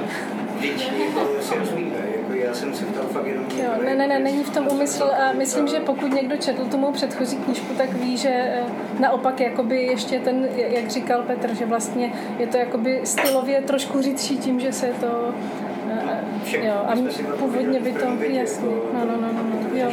[0.61, 2.06] teď jako si rozumíme,
[2.47, 3.45] já jsem si ptal fakt jenom...
[3.57, 6.77] Jo, ne, ne, ne, není v tom úmysl a myslím, že pokud někdo četl tu
[6.77, 8.63] mou předchozí knížku, tak ví, že eh,
[8.99, 14.37] naopak jakoby ještě ten, jak říkal Petr, že vlastně je to jakoby stylově trošku řídší
[14.37, 15.33] tím, že se to...
[16.51, 16.95] Eh, jo, a
[17.39, 18.05] původně by to...
[18.29, 19.89] Jasně, no, no, no, no, no jo.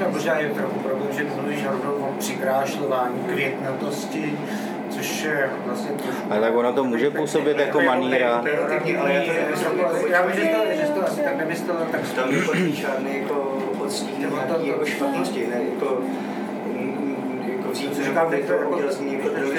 [0.00, 4.38] No, možná je trochu problém, že mluvíš rovnou o přikrášlování květnatosti,
[5.02, 6.22] což je vlastně trošku...
[6.30, 8.44] Ale tak ono to může působit jako maníra.
[10.08, 12.00] Já vím, že to, že to asi tak nemyslel, tak...
[12.12, 14.30] Tam jako žádný jako odstín
[14.62, 15.98] jako špatnosti, ne, jako
[17.56, 18.78] jako vzít, co říkám, to jako,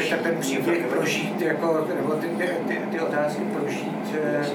[0.09, 2.27] tak ten příběh prožít, jako, nebo ty,
[2.67, 4.45] ty, ty otázky prožít eh,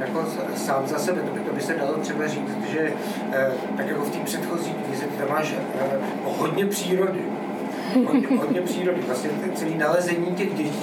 [0.00, 0.24] jako
[0.54, 2.92] sám za sebe, to by, to by se dalo třeba říct, že
[3.32, 7.20] eh, tak jako v té předchozí knize, tam máš eh, hodně přírody,
[8.06, 9.00] hodně, hodně přírody.
[9.06, 10.80] Vlastně celý nalezení těch dětí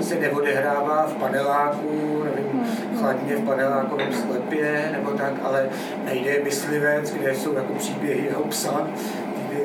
[0.00, 2.66] se neodehrává v paneláku, nevím,
[2.98, 5.68] chladně v panelákovém sklepě, nebo tak, ale
[6.04, 8.88] nejde myslivec, kde jsou jako příběhy jeho psa,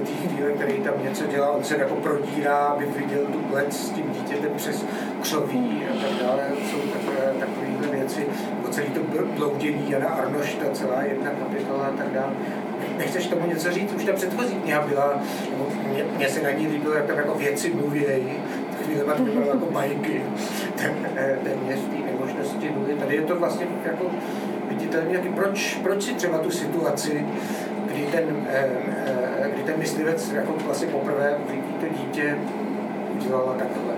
[0.06, 3.90] ty chvíle, který tam něco dělá, on se jako prodírá, aby viděl tu klec s
[3.90, 4.86] tím dítětem přes
[5.22, 6.44] křoví a tak dále.
[6.72, 8.28] Jsou takové, takovéhle věci,
[8.66, 9.00] o celý to
[9.38, 12.34] bloudění Jana Arnošta, celá jedna kapitola a tak dále
[12.98, 13.94] nechceš tomu něco říct?
[13.94, 15.22] Už ta předchozí kniha byla,
[15.92, 18.32] mě, mě se na ní líbilo, jak tam jako věci mluvějí,
[18.84, 20.22] chvíle to bylo jako bajky,
[21.16, 23.00] eh, téměř té nemožnosti mluvit.
[23.00, 24.06] Tady je to vlastně jako
[24.70, 27.26] viditelně, proč, proč si třeba tu situaci,
[27.86, 28.70] kdy ten, eh,
[29.08, 32.38] eh, kdy ten myslivec jako vlastně poprvé vidí to dítě,
[33.16, 33.94] udělala takhle.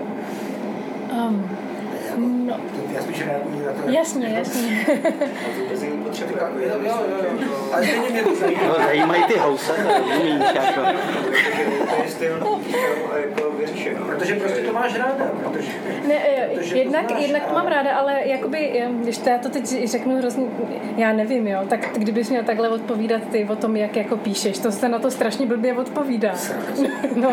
[1.12, 1.65] Um,
[2.16, 2.56] No.
[2.94, 3.90] Já spíš reaguji na to.
[3.90, 4.86] Jasně, jasně.
[7.72, 8.62] Ale stejně mě to zajímá.
[8.68, 10.80] No, zajímají ty house, rozumíš, jako.
[11.96, 12.60] To je styl
[13.26, 14.06] jako vyřešeno.
[14.06, 15.24] Protože prostě to máš ráda.
[15.44, 15.68] Protože,
[16.08, 16.20] ne,
[16.54, 20.18] protože jednak, to jednak to mám ráda, ale jakoby, když to já to teď řeknu
[20.18, 20.46] hrozně,
[20.96, 24.72] já nevím, jo, tak kdybys měl takhle odpovídat ty o tom, jak jako píšeš, to
[24.72, 26.34] se na to strašně blbě odpovídá.
[27.16, 27.32] no,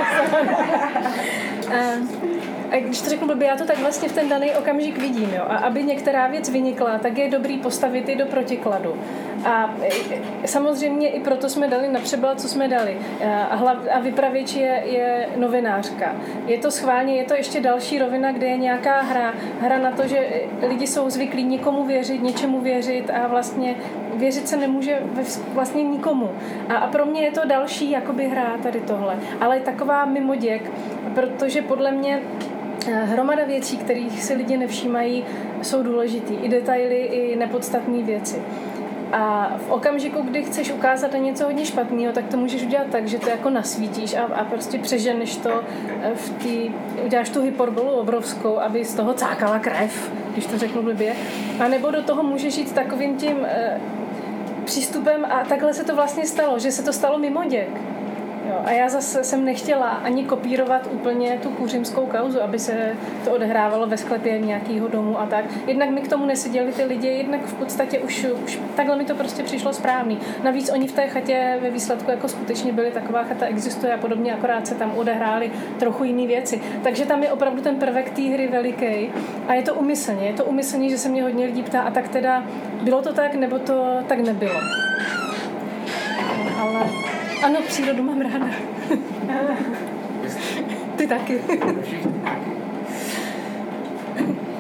[2.80, 5.30] když to řeknu blbě, já to tak vlastně v ten daný okamžik vidím.
[5.34, 5.44] Jo?
[5.48, 8.96] A aby některá věc vynikla, tak je dobrý postavit ji do protikladu.
[9.46, 9.76] A
[10.44, 12.00] e, samozřejmě i proto jsme dali na
[12.36, 12.98] co jsme dali.
[13.50, 16.16] A, hlav, a vypravěč je, je novinářka.
[16.46, 19.34] Je to schválně, je to ještě další rovina, kde je nějaká hra.
[19.62, 20.30] Hra na to, že
[20.68, 23.76] lidi jsou zvyklí někomu věřit, něčemu věřit a vlastně
[24.16, 25.00] věřit se nemůže
[25.54, 26.32] vlastně nikomu.
[26.70, 29.18] A, a pro mě je to další jakoby hra tady tohle.
[29.42, 30.72] Ale taková mimoděk,
[31.16, 32.22] protože podle mě
[32.92, 35.26] hromada věcí, kterých si lidi nevšímají,
[35.62, 36.36] jsou důležitý.
[36.36, 38.42] I detaily, i nepodstatné věci.
[39.14, 43.08] A v okamžiku, kdy chceš ukázat na něco hodně špatného, tak to můžeš udělat tak,
[43.08, 45.64] že to jako nasvítíš a, a prostě přeženeš to
[46.02, 46.72] eh, v tý,
[47.06, 51.16] uděláš tu hyperbolu obrovskou, aby z toho cákala krev, když to řeknu blbě.
[51.60, 53.82] A nebo do toho můžeš jít takovým tím e,
[54.66, 57.70] přístupem a takhle se to vlastně stalo, že se to stalo mimo děk.
[58.50, 63.32] Jo, a já zase jsem nechtěla ani kopírovat úplně tu kuřimskou kauzu, aby se to
[63.32, 65.46] odehrávalo ve sklepě nějakého domu a tak.
[65.68, 69.16] Jednak mi k tomu neseděli ty lidi, jednak v podstatě už, už takhle mi to
[69.16, 70.20] prostě přišlo správný.
[70.44, 74.34] Navíc oni v té chatě ve výsledku jako skutečně byli, taková chata existuje a podobně,
[74.34, 76.62] akorát se tam odehrály trochu jiné věci.
[76.84, 79.12] Takže tam je opravdu ten prvek té hry veliký
[79.48, 80.28] a je to umyslně.
[80.28, 82.44] Je to umyslně, že se mě hodně lidí ptá, a tak teda
[82.82, 84.60] bylo to tak, nebo to tak nebylo.
[87.46, 88.46] Ano, přírodu mám ráda.
[90.96, 91.40] Ty taky.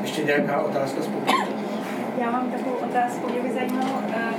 [0.02, 1.48] Ještě nějaká otázka z publika?
[2.18, 4.34] Já mám takovou otázku, mě by zajímalo, eh,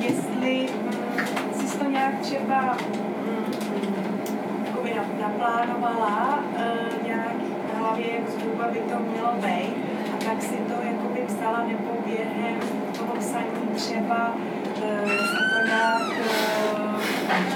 [0.00, 2.76] jestli mm, jsi to nějak třeba
[3.26, 3.52] mm,
[4.66, 7.34] jakoby na- naplánovala eh, nějak
[7.74, 9.74] v hlavě, jak zhruba by to mělo být,
[10.14, 12.60] a tak si to jakoby psala, nebo během
[12.98, 14.34] toho psaní třeba
[14.82, 16.87] eh, to nějak eh,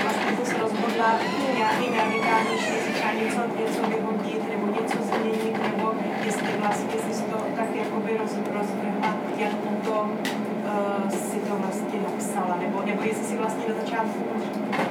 [0.02, 1.14] vlastně se rozhodla
[1.56, 5.92] nějakým radikálnější, třeba něco, něco vyhodit, nebo něco změnit, nebo
[6.24, 12.56] jestli vlastně jsi to tak jakoby roz, rozvrhla, jak potom uh, si to vlastně napsala,
[12.60, 14.24] nebo, nebo jestli si vlastně na začátku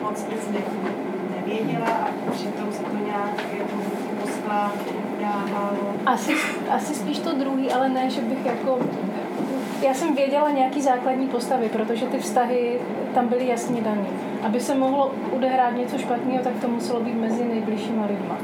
[0.01, 0.59] moc nic ne,
[1.35, 3.77] nevěděla a přitom si to nějak jako
[4.21, 4.71] posla
[5.21, 5.93] dávalo.
[6.05, 6.33] Asi,
[6.69, 8.79] asi spíš to druhý, ale ne, že bych jako...
[9.81, 12.79] Já jsem věděla nějaký základní postavy, protože ty vztahy
[13.13, 14.30] tam byly jasně dané.
[14.43, 18.37] Aby se mohlo odehrát něco špatného, tak to muselo být mezi nejbližšíma lidma.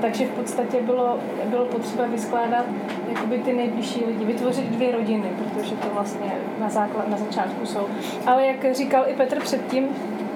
[0.00, 2.64] Takže v podstatě bylo, bylo potřeba vyskládat
[3.08, 7.86] jakoby ty nejbližší lidi, vytvořit dvě rodiny, protože to vlastně na, základ, na začátku jsou.
[8.26, 9.88] Ale jak říkal i Petr předtím,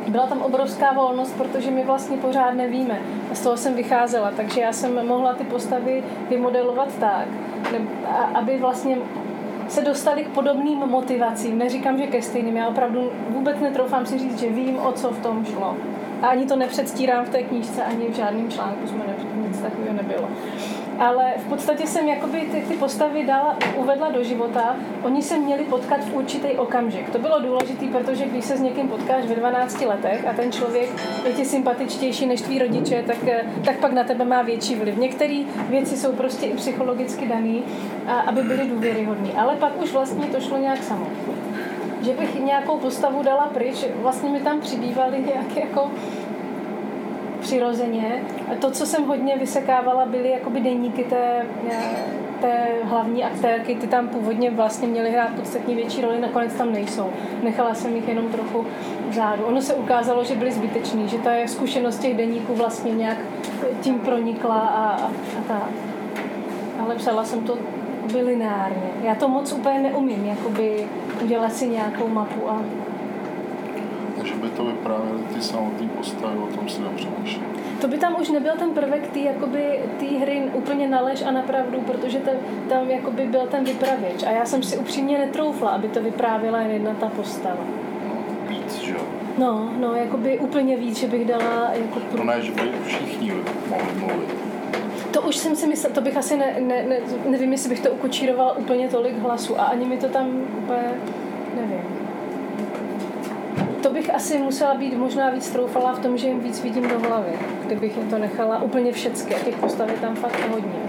[0.08, 2.98] byla tam obrovská volnost, protože my vlastně pořád nevíme.
[3.32, 7.28] Z toho jsem vycházela, takže já jsem mohla ty postavy vymodelovat tak,
[8.34, 8.96] aby vlastně
[9.68, 11.58] se dostali k podobným motivacím.
[11.58, 12.56] Neříkám, že ke stejným.
[12.56, 15.76] Já opravdu vůbec netroufám si říct, že vím, o co v tom šlo.
[16.22, 19.14] A ani to nepředstírám v té knížce, ani v žádném článku jsme ne,
[19.48, 20.28] nic takového nebylo.
[20.98, 24.76] Ale v podstatě jsem jakoby ty, ty postavy dala, uvedla do života.
[25.02, 27.10] Oni se měli potkat v určitý okamžik.
[27.10, 30.90] To bylo důležité, protože když se s někým potkáš ve 12 letech a ten člověk
[31.26, 34.96] je ti sympatičtější než tví rodiče, tak, eh, tak pak na tebe má větší vliv.
[34.96, 37.58] Některé věci jsou prostě i psychologicky dané,
[38.26, 39.30] aby byly důvěryhodné.
[39.36, 41.06] Ale pak už vlastně to šlo nějak samo
[42.02, 45.90] že bych nějakou postavu dala pryč, vlastně mi tam přibývaly nějaké jako
[47.42, 48.22] přirozeně.
[48.60, 51.46] To, co jsem hodně vysekávala, byly jakoby deníky té,
[52.40, 57.10] té hlavní aktérky, ty tam původně vlastně měly hrát podstatně větší roli, nakonec tam nejsou.
[57.42, 58.66] Nechala jsem jich jenom trochu
[59.08, 59.44] vzadu.
[59.44, 63.18] Ono se ukázalo, že byly zbytečný, že ta zkušenost těch deníků vlastně nějak
[63.80, 65.70] tím pronikla a, a, a tak.
[66.78, 67.58] Ale psala jsem to
[68.12, 68.38] by.
[69.02, 70.86] Já to moc úplně neumím, jakoby
[71.22, 72.62] udělat si nějakou mapu a
[74.32, 77.44] Takže by to vyprávěly ty samotné postavy, o tom si nepřemýšlím.
[77.80, 81.30] to by tam už nebyl ten prvek té jakoby, tý hry úplně na lež a
[81.30, 82.36] na pravdu, protože ten,
[82.68, 84.22] tam jakoby byl ten vypravěč.
[84.22, 87.64] A já jsem si upřímně netroufla, aby to vyprávěla jen jedna ta postava.
[88.08, 88.14] No,
[88.48, 89.00] víc, že jo.
[89.38, 92.00] No, no, jakoby úplně víc, že bych dala jako...
[92.00, 93.32] To prů- ne, že by všichni
[93.68, 94.28] mohli mluvit.
[95.10, 97.90] To už jsem si myslela, to bych asi ne, ne, ne, nevím, jestli bych to
[97.90, 100.28] ukočírovala úplně tolik hlasu a ani mi to tam
[100.58, 100.94] úplně,
[101.56, 101.91] nevím.
[103.82, 106.98] To bych asi musela být možná víc troufala v tom, že jim víc vidím do
[106.98, 107.32] hlavy,
[107.66, 110.80] kdybych jim to nechala úplně všecky a těch postav je tam fakt hodně.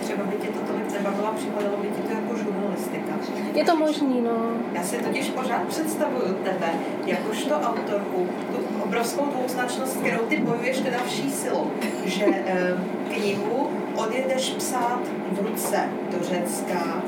[0.00, 3.12] Třeba by tě to tolik nebavila, připadalo by ti to jako žurnalistika.
[3.54, 4.50] Je to možný, no.
[4.72, 6.70] Já si totiž pořád představuju tebe,
[7.06, 11.70] jakožto autorku, tu obrovskou dvouznačnost, kterou ty bojuješ teda vší silou,
[12.04, 12.74] že eh,
[13.14, 15.00] knihu odjedeš psát
[15.32, 17.02] v ruce do Řecka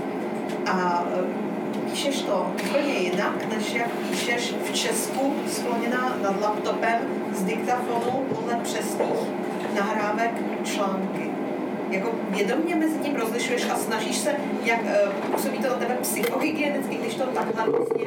[0.66, 1.43] a eh,
[1.76, 6.98] píšeš to úplně jinak, než jak píšeš v Česku skloněná nad laptopem
[7.32, 9.28] z diktafonu podle přesných
[9.74, 10.30] nahrávek
[10.64, 11.30] články.
[11.90, 14.30] Jako vědomě mezi tím rozlišuješ a snažíš se,
[14.64, 18.04] jak uh, působí to na tebe psychohygienicky, když to takhle vlastně.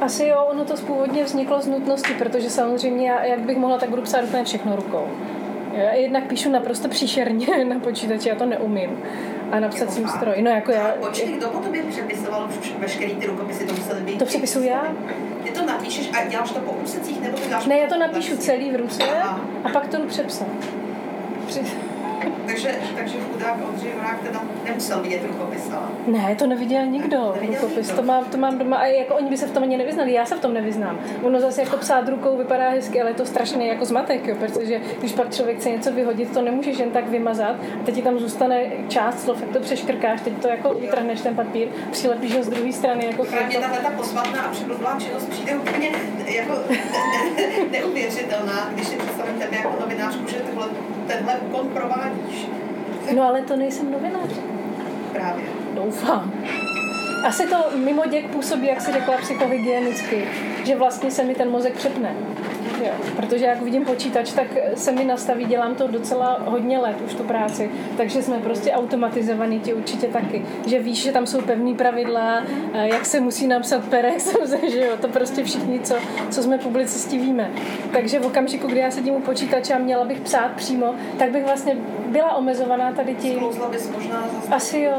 [0.00, 3.90] Asi jo, ono to původně vzniklo z nutnosti, protože samozřejmě, já, jak bych mohla, tak
[3.90, 5.08] budu psát úplně všechno rukou.
[5.72, 8.98] Já jednak píšu naprosto příšerně na počítači, já to neumím.
[9.52, 10.16] A na psacím fakt?
[10.16, 10.42] stroji.
[10.42, 12.48] No jako já, Počkej, kdo po tobě přepisoval
[12.78, 14.18] veškerý ty rukopisy, to musely být...
[14.18, 14.92] To přepisuju já?
[15.44, 18.36] Ty to napíšeš a děláš to po úsecích, nebo to děláš ne, já to napíšu
[18.36, 19.40] celý v ruce Aha.
[19.64, 20.46] a pak to jdu přepsat.
[21.46, 21.60] Při...
[22.52, 25.86] Takže, takže chudák Ondřej Vrák teda nemusel vidět rukopis, ale...
[26.06, 27.32] Ne, to neviděl nikdo.
[27.34, 27.96] Neviděl Rukopis, nikdo.
[27.96, 30.26] to mám, to mám doma a jako oni by se v tom ani nevyznali, já
[30.26, 31.00] se v tom nevyznám.
[31.22, 34.80] Ono zase jako psát rukou vypadá hezky, ale je to strašný jako zmatek, jo, protože
[34.98, 38.18] když pak člověk chce něco vyhodit, to nemůžeš jen tak vymazat a teď ti tam
[38.18, 42.48] zůstane část slov, jak to přeškrkáš, teď to jako vytrhneš ten papír, přilepíš ho z
[42.48, 45.90] druhé strany jako Právě tahle ta posvatná a přeblblá činnost přijde úplně
[46.26, 46.78] jako ne,
[47.36, 50.68] ne, neuvěřitelná, když si představím tebe jako novinářku, že tohle,
[51.06, 52.46] tenhle úkon provádíš.
[53.14, 54.30] No ale to nejsem novinář.
[55.12, 55.44] Právě.
[55.74, 56.32] Doufám.
[57.24, 60.28] Asi to mimo děk působí, jak si řekla, psychohygienicky,
[60.64, 62.14] že vlastně se mi ten mozek přepne.
[62.82, 67.14] Jo, protože jak vidím počítač, tak se mi nastaví, dělám to docela hodně let už
[67.14, 70.44] tu práci, takže jsme prostě automatizovaní ti určitě taky.
[70.66, 74.36] Že víš, že tam jsou pevný pravidla, eh, jak se musí napsat perex,
[74.72, 75.94] že jo, to prostě všichni, co,
[76.30, 77.50] co jsme publicisti, víme.
[77.92, 81.44] Takže v okamžiku, kdy já sedím u počítače a měla bych psát přímo, tak bych
[81.44, 81.76] vlastně
[82.06, 83.40] byla omezovaná tady tím.
[83.70, 84.92] Bys možná Asi jo.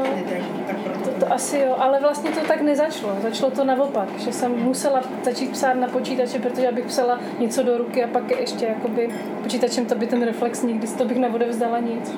[1.04, 3.16] To, to asi jo, ale vlastně to tak nezačalo.
[3.22, 7.73] Začalo to naopak, že jsem musela začít psát na počítači, protože abych psala něco do
[7.78, 9.08] ruky a pak ještě jakoby
[9.42, 12.14] počítačem to by ten reflex nikdy to bych neodevzdala nic.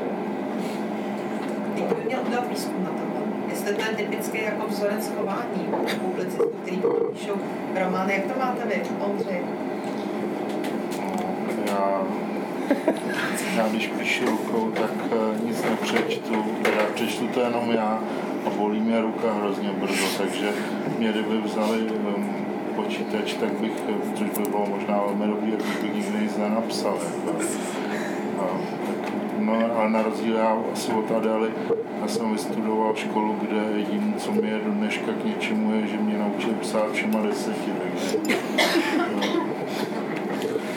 [1.75, 3.17] Teď by měl udělat výzkum na tohle.
[3.51, 5.69] Jestli to je typický jako vzorec chování
[6.01, 6.83] publicistů, který
[7.13, 7.35] píšou
[7.85, 8.13] romány.
[8.13, 9.41] Jak to máte vy, Ondřej?
[11.67, 12.03] Já,
[13.57, 16.45] já když píšu rukou, tak eh, nic nepřečtu.
[16.77, 18.01] Já přečtu to jenom já
[18.47, 20.49] a bolí mě ruka hrozně brzo, takže
[20.99, 22.36] mě kdyby vzali um,
[22.87, 26.99] počítač, tak bych, eh, což by bylo možná velmi dobrý, jak bych nikdy nic nenapsal.
[27.27, 27.43] Jako.
[28.39, 28.45] A,
[28.87, 31.51] tak, no, ale na rozdíl já asi od Adely,
[32.01, 35.97] já jsem vystudoval školu, kde jediné, co mi je do dneška k něčemu, je, že
[35.97, 37.73] mě naučili psát všema deseti.
[37.83, 38.19] Takže,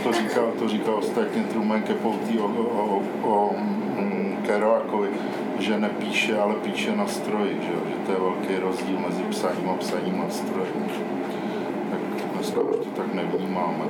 [0.03, 3.55] to říkal, to říkal ostatně Truman Capote o, o, o, o
[3.99, 5.10] mm, Kerouakovi,
[5.60, 9.74] že nepíše, ale píše na stroji, že, že to je velký rozdíl mezi psaním a
[9.74, 11.19] psaním na stroji.
[12.40, 13.86] Tak dneska už to tak nevnímáme.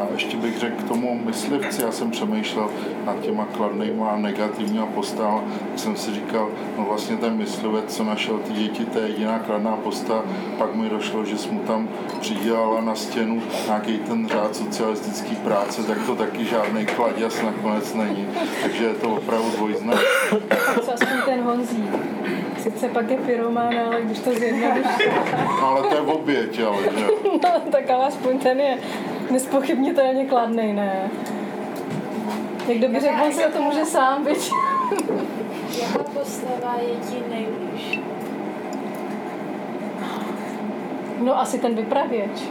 [0.00, 2.70] A ještě bych řekl k tomu myslivci, já jsem přemýšlel
[3.04, 8.04] nad těma kladnýma a negativníma postavama, tak jsem si říkal, no vlastně ten myslivec, co
[8.04, 10.24] našel ty děti, to je jediná kladná postava,
[10.58, 11.88] pak mi došlo, že jsem mu tam
[12.20, 18.26] přidělala na stěnu nějaký ten řád socialistický práce, tak to taky žádný kladěs nakonec není,
[18.62, 19.98] takže je to opravdu dvojznak.
[20.84, 21.84] Co aspoň ten Honzí.
[22.62, 25.08] Sice pak je pyromán, ale když to zjednoduší,
[25.60, 27.06] No, ale to je oběť, ale že?
[27.44, 28.78] no, tak ale aspoň ten je
[29.30, 31.10] nespochybnitelně kladnej, ne?
[32.68, 34.50] Někdo by řekl, on si o to může sám, byť.
[35.82, 38.00] Jaká postava je ti nejblíž?
[41.18, 42.42] No asi ten vypravěč.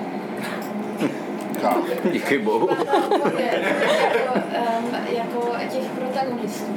[1.62, 1.78] Tak.
[2.12, 2.70] Díky bohu.
[2.70, 6.74] jako, um, jako těch protagonistů.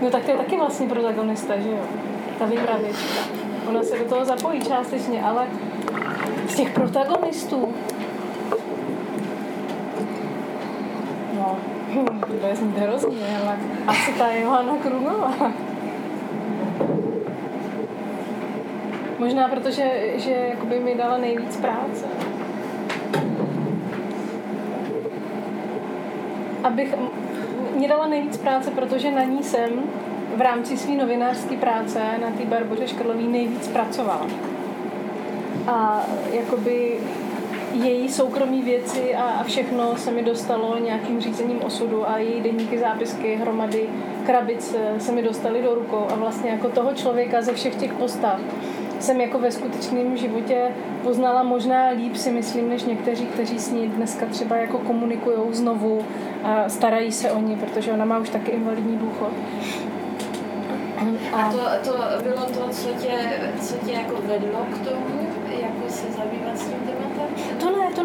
[0.00, 1.78] No tak to je taky vlastně protagonista, že jo?
[2.38, 3.20] Ta vypravěčka.
[3.68, 5.46] Ona se do toho zapojí částečně, ale
[6.48, 7.74] z těch protagonistů
[11.34, 15.52] No, hm, to bude znít hrozně, ale asi ta Johana Krunová.
[19.18, 22.04] Možná protože že jakoby mi dala nejvíc práce.
[26.64, 26.94] Abych,
[27.76, 29.70] mě dala nejvíc práce, protože na ní jsem
[30.36, 34.26] v rámci své novinářské práce na té Barboře Škrlový nejvíc pracovala.
[35.66, 37.00] A jakoby
[37.82, 42.78] její soukromí věci a, a všechno se mi dostalo nějakým řízením osudu a její denníky,
[42.78, 43.88] zápisky, hromady
[44.26, 48.40] krabic se mi dostaly do rukou a vlastně jako toho člověka ze všech těch postav
[49.00, 50.70] jsem jako ve skutečném životě
[51.02, 56.04] poznala možná líp si myslím, než někteří, kteří s ní dneska třeba jako komunikují znovu
[56.44, 59.32] a starají se o ní, protože ona má už taky invalidní důchod.
[61.32, 66.06] A to, to bylo to, co tě, co tě jako vedlo k tomu, jako se
[66.12, 67.58] zabývat s tím tématem?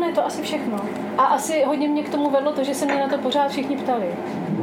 [0.10, 0.78] To ne, to asi všechno.
[1.18, 3.78] A asi hodně mě k tomu vedlo to, že se mě na to pořád všichni
[3.78, 4.06] ptali.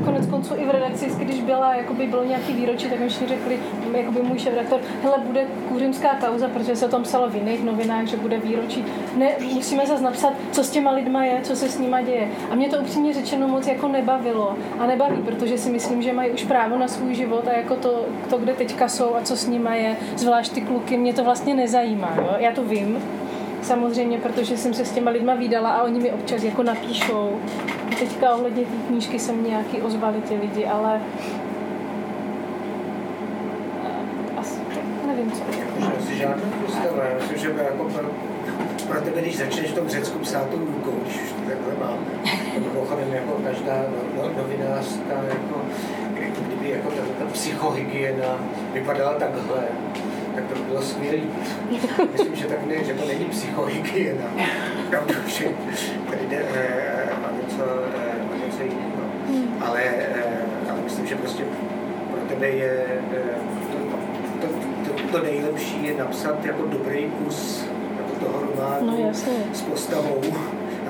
[0.05, 3.59] Konec konců i v redakci, když byla, jakoby bylo nějaký výročí, tak mi všichni řekli,
[3.92, 8.07] jakoby můj šéf-redaktor, hele, bude kůřimská kauza, protože se o tom psalo v jiných novinách,
[8.07, 8.84] že bude výročí.
[9.16, 12.28] Ne, musíme zase napsat, co s těma lidma je, co se s nima děje.
[12.51, 14.57] A mě to upřímně řečeno moc jako nebavilo.
[14.78, 18.05] A nebaví, protože si myslím, že mají už právo na svůj život a jako to,
[18.30, 21.55] to kde teďka jsou a co s nima je, zvlášť ty kluky, mě to vlastně
[21.55, 22.14] nezajímá.
[22.16, 22.34] Jo?
[22.38, 23.03] Já to vím,
[23.62, 27.40] samozřejmě, protože jsem se s těma lidma výdala a oni mi občas jako napíšou.
[27.98, 31.00] Teďka ohledně té knížky jsem nějaký ozvali ti lidi, ale
[34.36, 34.61] asi
[35.07, 35.42] nevím co.
[36.14, 36.34] Že já
[37.18, 38.11] myslím, že jako byl
[38.88, 41.98] pro tebe, když začneš v tom Řecku psát tou rukou, když už to takhle mám,
[42.72, 43.84] mimochodem jako každá
[44.16, 44.52] no, no,
[46.20, 48.38] jako kdyby jako ta, ta psychohygiena
[48.72, 49.64] vypadala takhle,
[50.37, 51.18] tak to by bylo skvělé.
[52.12, 54.24] Myslím, že tak ne, že to není psychohygiena.
[54.87, 55.45] Opravdu, že
[56.11, 57.64] tady jde eh, o něco,
[57.97, 59.03] eh, o něco jiného.
[59.61, 61.43] Ale, eh, ale myslím, že prostě
[62.11, 63.39] pro tebe je eh,
[64.41, 64.47] to,
[64.87, 67.64] to, to, to nejlepší je napsat jako dobrý kus
[67.97, 69.32] jako toho románu No, jasně.
[69.53, 70.20] s postavou.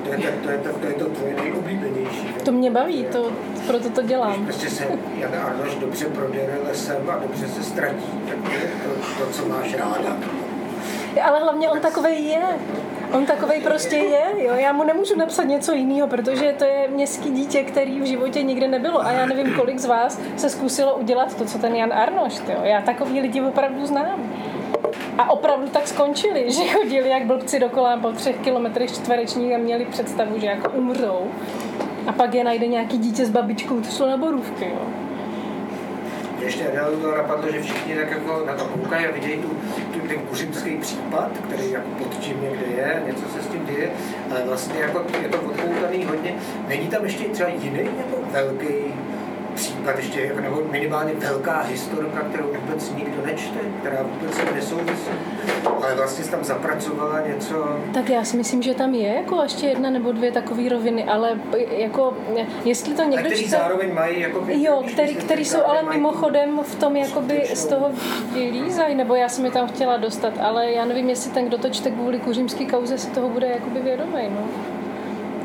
[0.07, 2.27] To je, to, to, je, to, to, je to tvoje nejoblíbenější.
[2.45, 3.33] To mě baví, to,
[3.67, 4.45] proto to Když dělám.
[4.45, 4.85] prostě se
[5.19, 9.49] Jan Arnoš dobře prodere lesem a dobře se ztratí, tak to je to, to co
[9.49, 10.17] máš ráda.
[11.25, 12.43] Ale hlavně on takovej je.
[13.13, 14.55] On takovej prostě je, jo.
[14.55, 18.69] Já mu nemůžu napsat něco jiného, protože to je městský dítě, který v životě nikdy
[18.69, 19.07] nebylo.
[19.07, 22.59] A já nevím, kolik z vás se zkusilo udělat to, co ten Jan Arnoš, jo.
[22.63, 24.33] Já takový lidi opravdu znám.
[25.19, 29.85] A opravdu tak skončili, že chodili jak blbci dokola po třech kilometrech čtverečních a měli
[29.85, 31.31] představu, že jako umřou.
[32.07, 34.87] A pak je najde nějaký dítě s babičkou, to šlo na borůvky, jo.
[36.41, 36.65] Ještě
[37.03, 39.49] to napadlo, že všichni tak jako na to koukají a vidějí tu,
[39.93, 43.91] tu, ten kuřimský případ, který jako pod tím někde je, něco se s tím děje,
[44.31, 46.35] ale vlastně jako je to odpoutaný hodně.
[46.69, 48.95] Není tam ještě třeba jiný jako velký
[49.57, 55.11] případ, ještě jako, nebo minimálně velká historka, kterou vůbec nikdo nečte, která vůbec se nesouvisí,
[55.83, 59.91] ale vlastně tam zapracovala něco, Tak já si myslím, že tam je jako ještě jedna
[59.91, 61.41] nebo dvě takové roviny, ale
[61.71, 62.17] jako,
[62.65, 63.49] jestli to a někdo čte...
[63.49, 67.91] zároveň mají jako Jo, který, který jsou ale mimochodem v tom jakoby z toho
[68.33, 71.69] vylízají, nebo já jsem je tam chtěla dostat, ale já nevím, jestli ten, kdo to
[71.69, 74.49] čte kvůli kuřimský kauze, si toho bude jakoby vědomý, no.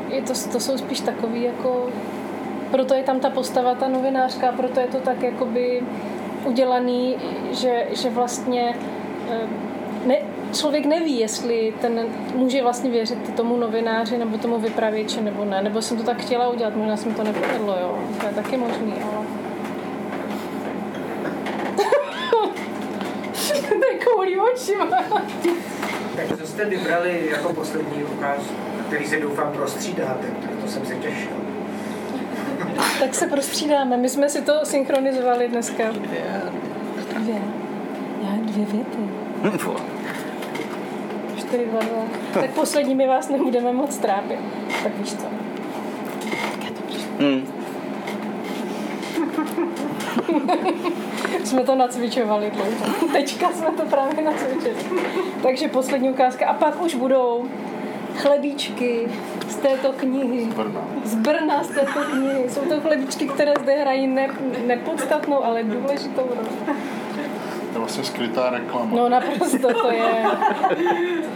[0.08, 1.88] Je to, to jsou spíš takový jako...
[2.72, 5.82] Proto je tam ta postava, ta novinářka, proto je to tak jakoby
[6.44, 7.16] udělaný,
[7.50, 8.76] že, že vlastně
[9.30, 9.48] eh,
[10.06, 10.16] ne,
[10.52, 15.62] člověk neví, jestli ten může vlastně věřit tomu novináři nebo tomu vypravěči nebo ne.
[15.62, 17.98] Nebo jsem to tak chtěla udělat, možná jsem to nepovedlo, jo.
[18.20, 19.26] To je taky možný, ale...
[23.68, 25.02] to je koulí očima.
[26.16, 28.54] Takže co jste vybrali jako poslední ukázku,
[28.86, 31.41] který se doufám prostřídáte, proto jsem se těšil.
[33.00, 33.96] Tak se prostřídáme.
[33.96, 35.90] My jsme si to synchronizovali dneska.
[35.92, 36.42] Dvě.
[37.18, 37.42] Dvě.
[38.22, 38.98] Já dvě věty.
[41.36, 42.02] Čtyři, dva, dva.
[42.40, 44.38] Tak poslední my vás nebudeme moc trápit.
[44.82, 45.26] Tak víš co.
[47.18, 47.46] Hmm.
[51.44, 53.08] jsme to nacvičovali dlouho.
[53.12, 54.74] Teďka jsme to právě nacvičili.
[55.42, 56.46] Takže poslední ukázka.
[56.46, 57.48] A pak už budou
[58.16, 59.08] chlebíčky
[59.48, 60.46] z této knihy.
[60.46, 60.80] Brna.
[61.04, 62.50] Z Brna z této knihy.
[62.50, 64.28] Jsou to chlebíčky, které zde hrají ne,
[64.66, 66.76] nepodstatnou, ale důležitou roli.
[67.72, 68.96] To je vlastně skrytá reklama.
[68.96, 70.24] No naprosto to je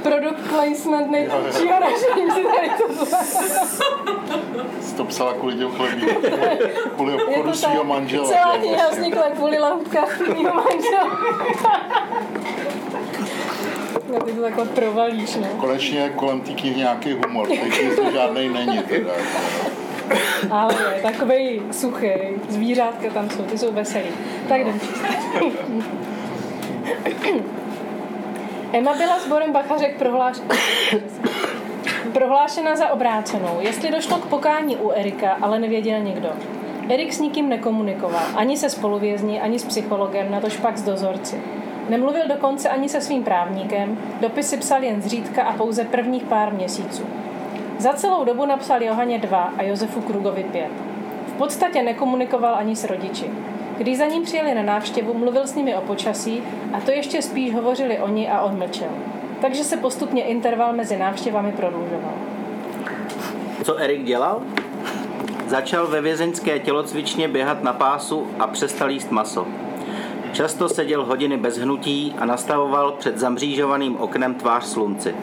[0.03, 2.35] produkt placement nejtvrdšího režimu.
[2.35, 3.07] si tady to
[4.81, 6.23] Jsi to psala kvůli těm chlebíkům,
[6.97, 7.87] kvůli obchodu svého tak.
[7.87, 8.29] manžela.
[8.29, 9.01] Celá kniha vlastně.
[9.01, 11.19] vznikla kvůli lahůdkách tvýho manžela.
[14.13, 15.47] No ty to takhle provalíš, no.
[15.61, 19.13] Konečně kolem té knihy nějaký humor, teď to žádnej není teda.
[19.13, 19.77] jako.
[20.51, 22.09] Ale je takovej suchý.
[22.49, 24.09] Zvířátka tam jsou, ty jsou veselý.
[24.49, 24.81] Tak jdem.
[28.73, 30.37] Emma byla sborem bachařek prohláš...
[32.13, 33.57] prohlášena za obrácenou.
[33.61, 36.29] Jestli došlo k pokání u Erika, ale nevěděl nikdo.
[36.89, 41.41] Erik s nikým nekomunikoval, ani se spoluvězni, ani s psychologem, natož pak s dozorci.
[41.89, 47.03] Nemluvil dokonce ani se svým právníkem, dopisy psal jen zřídka a pouze prvních pár měsíců.
[47.79, 50.71] Za celou dobu napsal Johaně dva a Josefu Krugovi pět.
[51.27, 53.31] V podstatě nekomunikoval ani s rodiči.
[53.79, 56.43] Když za ním přijeli na návštěvu, mluvil s nimi o počasí
[56.73, 58.91] a to ještě spíš hovořili oni a on mlčel.
[59.41, 62.15] Takže se postupně interval mezi návštěvami prodlužoval.
[63.65, 64.43] Co Erik dělal?
[65.47, 69.47] Začal ve vězeňské tělocvičně běhat na pásu a přestal jíst maso.
[70.37, 75.15] Často seděl hodiny bez hnutí a nastavoval před zamřížovaným oknem tvář slunci.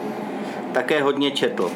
[0.72, 1.70] Také hodně četl.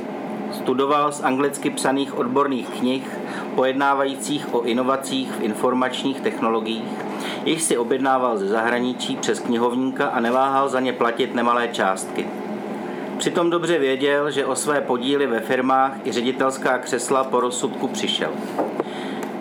[0.53, 3.19] Studoval z anglicky psaných odborných knih,
[3.55, 7.05] pojednávajících o inovacích v informačních technologiích,
[7.45, 12.27] jich si objednával ze zahraničí přes knihovníka a neváhal za ně platit nemalé částky.
[13.19, 18.31] Přitom dobře věděl, že o své podíly ve firmách i ředitelská křesla po rozsudku přišel.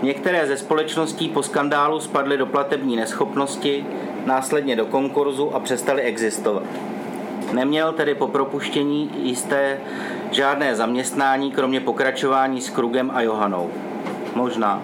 [0.01, 3.85] Některé ze společností po skandálu spadly do platební neschopnosti,
[4.25, 6.63] následně do konkurzu a přestaly existovat.
[7.53, 9.79] Neměl tedy po propuštění jisté
[10.31, 13.69] žádné zaměstnání, kromě pokračování s Krugem a Johanou.
[14.35, 14.81] Možná.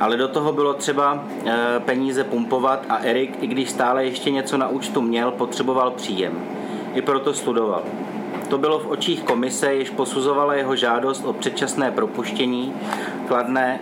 [0.00, 4.56] Ale do toho bylo třeba e, peníze pumpovat a Erik, i když stále ještě něco
[4.56, 6.32] na účtu měl, potřeboval příjem.
[6.94, 7.82] I proto studoval.
[8.48, 12.74] To bylo v očích komise, jež posuzovala jeho žádost o předčasné propuštění,
[13.28, 13.80] kladné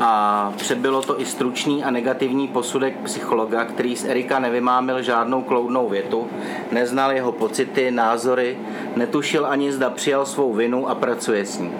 [0.00, 5.88] a přebylo to i stručný a negativní posudek psychologa, který z Erika nevymámil žádnou kloudnou
[5.88, 6.28] větu,
[6.72, 8.58] neznal jeho pocity, názory,
[8.96, 11.72] netušil ani zda přijal svou vinu a pracuje s ní.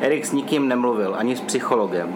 [0.00, 2.14] Erik s nikým nemluvil, ani s psychologem.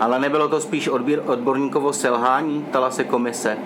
[0.00, 3.58] Ale nebylo to spíš odbír, odborníkovo selhání, tala se komise.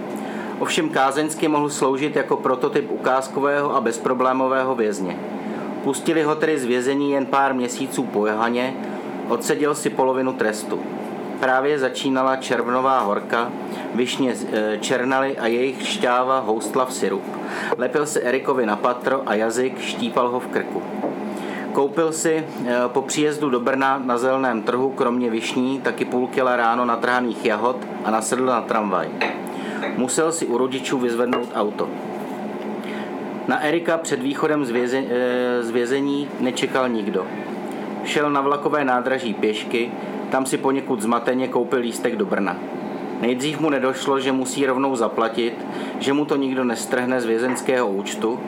[0.59, 5.19] Ovšem kázeňsky mohl sloužit jako prototyp ukázkového a bezproblémového vězně.
[5.85, 8.75] Pustili ho tedy z vězení jen pár měsíců po Johaně,
[9.29, 10.81] odseděl si polovinu trestu.
[11.41, 13.53] Právě začínala červnová horka,
[13.95, 17.23] višně e, černaly a jejich šťáva houstla v sirup.
[17.79, 20.83] Lepil se Erikovi na patro a jazyk štípal ho v krku.
[21.73, 22.45] Koupil si e,
[22.89, 27.77] po příjezdu do Brna na zeleném trhu kromě višní taky půl kila ráno natrhaných jahod
[28.05, 29.09] a nasedl na tramvaj.
[29.97, 31.89] Musel si u rodičů vyzvednout auto.
[33.49, 37.27] Na Erika před východem z, věze, e, z vězení nečekal nikdo.
[38.05, 39.91] Šel na vlakové nádraží pěšky,
[40.31, 42.57] tam si poněkud zmateně koupil lístek do Brna.
[43.21, 45.55] Nejdřív mu nedošlo, že musí rovnou zaplatit,
[45.99, 48.41] že mu to nikdo nestrhne z vězenského účtu,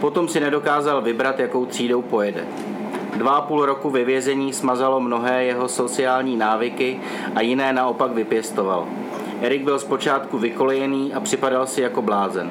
[0.00, 2.44] potom si nedokázal vybrat, jakou třídou pojede.
[3.16, 7.00] Dva a půl roku ve vězení smazalo mnohé jeho sociální návyky
[7.34, 8.86] a jiné naopak vypěstoval.
[9.40, 12.50] Erik byl zpočátku vykolejený a připadal si jako blázen.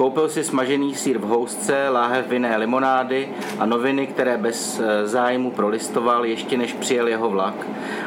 [0.00, 3.28] Koupil si smažený sír v housce, láhev vinné limonády
[3.58, 7.54] a noviny, které bez eh, zájmu prolistoval ještě než přijel jeho vlak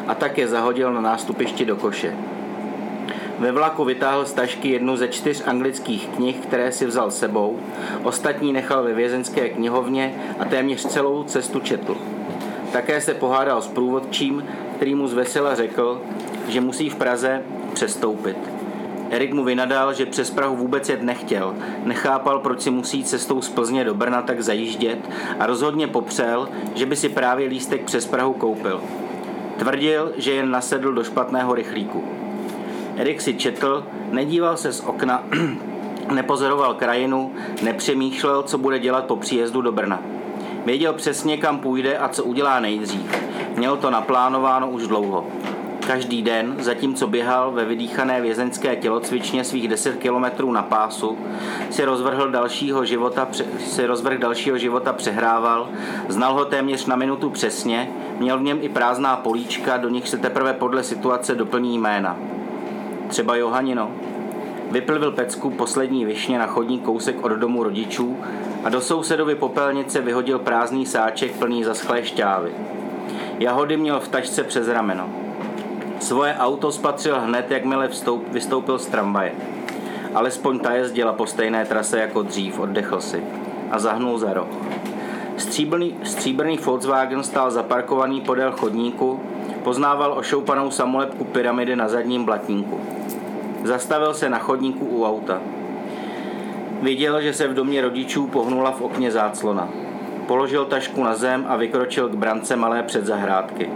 [0.07, 2.13] a tak je zahodil na nástupišti do koše.
[3.39, 7.59] Ve vlaku vytáhl z tašky jednu ze čtyř anglických knih, které si vzal sebou,
[8.03, 11.97] ostatní nechal ve vězenské knihovně a téměř celou cestu četl.
[12.71, 14.45] Také se pohádal s průvodčím,
[14.75, 16.01] který mu zvesela řekl,
[16.47, 17.41] že musí v Praze
[17.73, 18.62] přestoupit.
[19.13, 23.49] Erik mu vynadal, že přes Prahu vůbec jet nechtěl, nechápal, proč si musí cestou z
[23.49, 25.09] Plzně do Brna tak zajíždět
[25.39, 28.81] a rozhodně popřel, že by si právě lístek přes Prahu koupil.
[29.57, 32.03] Tvrdil, že jen nasedl do špatného rychlíku.
[32.97, 35.23] Erik si četl, nedíval se z okna,
[36.13, 37.31] nepozoroval krajinu,
[37.61, 40.01] nepřemýšlel, co bude dělat po příjezdu do Brna.
[40.65, 43.21] Věděl přesně, kam půjde a co udělá nejdřív.
[43.57, 45.27] Měl to naplánováno už dlouho.
[45.87, 51.17] Každý den, zatímco běhal ve vydýchané vězeňské tělocvičně svých 10 kilometrů na pásu,
[51.69, 53.27] si rozvrhl dalšího života,
[53.59, 55.69] si rozvrh dalšího života přehrával,
[56.07, 60.17] znal ho téměř na minutu přesně, měl v něm i prázdná políčka, do nich se
[60.17, 62.17] teprve podle situace doplní jména.
[63.07, 63.91] Třeba Johanino.
[64.71, 68.17] Vyplvil pecku poslední višně na chodní kousek od domu rodičů
[68.63, 72.51] a do sousedovy popelnice vyhodil prázdný sáček plný zaschlé šťávy.
[73.39, 75.22] Jahody měl v tašce přes rameno.
[76.03, 79.31] Svoje auto spatřil hned, jakmile vstoup, vystoupil z tramvaje.
[80.13, 83.23] Alespoň ta jezdila po stejné trase jako dřív, oddechl si
[83.71, 84.47] a zahnul za roh.
[85.37, 89.19] Stříbrný, stříbrný Volkswagen stál zaparkovaný podél chodníku,
[89.63, 92.79] poznával ošoupanou samolepku pyramidy na zadním blatníku.
[93.63, 95.41] Zastavil se na chodníku u auta.
[96.81, 99.69] Viděl, že se v domě rodičů pohnula v okně záclona.
[100.27, 103.69] Položil tašku na zem a vykročil k brance malé předzahrádky.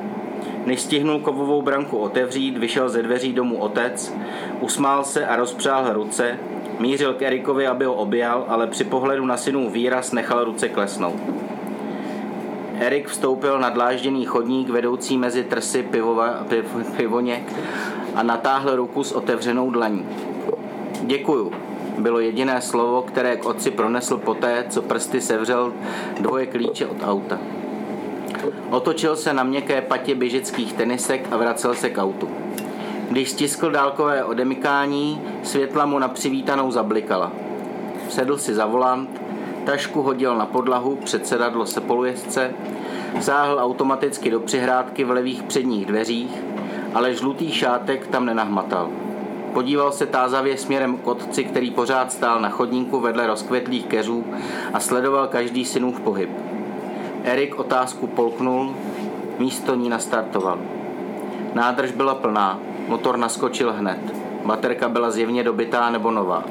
[0.68, 4.14] Než stihnul kovovou branku otevřít, vyšel ze dveří domů otec,
[4.60, 6.40] usmál se a rozpřál ruce,
[6.80, 11.20] mířil k Erikovi, aby ho objal, ale při pohledu na synův výraz nechal ruce klesnout.
[12.80, 16.66] Erik vstoupil na dlážděný chodník vedoucí mezi trsy pivova, piv,
[16.98, 17.54] pivoněk
[18.16, 20.06] a natáhl ruku s otevřenou dlaní.
[21.02, 21.52] Děkuju,
[21.98, 25.74] bylo jediné slovo, které k otci pronesl poté, co prsty sevřel
[26.20, 27.40] dvoje klíče od auta.
[28.70, 32.30] Otočil se na měkké patě běžeckých tenisek a vracel se k autu.
[33.10, 37.32] Když stiskl dálkové odemykání, světla mu na přivítanou zablikala.
[38.10, 39.22] Sedl si za volant,
[39.66, 42.54] tašku hodil na podlahu před sedadlo sepolujezdce,
[43.22, 46.44] sáhl automaticky do přihrádky v levých předních dveřích,
[46.94, 48.90] ale žlutý šátek tam nenahmatal.
[49.54, 54.26] Podíval se tázavě směrem k otci, který pořád stál na chodníku vedle rozkvetlých keřů
[54.74, 56.47] a sledoval každý synův pohyb.
[57.28, 58.76] Erik otázku polknul,
[59.40, 60.60] místo ní nastartoval.
[61.54, 64.00] Nádrž byla plná, motor naskočil hned.
[64.46, 66.44] Baterka byla zjevně dobitá nebo nová.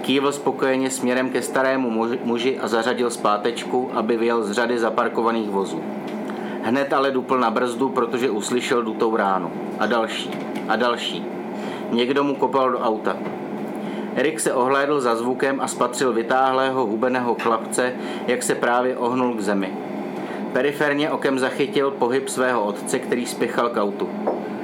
[0.00, 5.80] Kývl spokojeně směrem ke starému muži a zařadil zpátečku, aby vyjel z řady zaparkovaných vozů.
[6.62, 9.52] Hned ale dupl na brzdu, protože uslyšel dutou ránu.
[9.78, 10.30] A další.
[10.68, 11.26] A další.
[11.90, 13.16] Někdo mu kopal do auta.
[14.14, 17.92] Erik se ohlédl za zvukem a spatřil vytáhlého hubeného chlapce,
[18.26, 19.72] jak se právě ohnul k zemi.
[20.52, 24.08] Periferně okem zachytil pohyb svého otce, který spěchal k autu.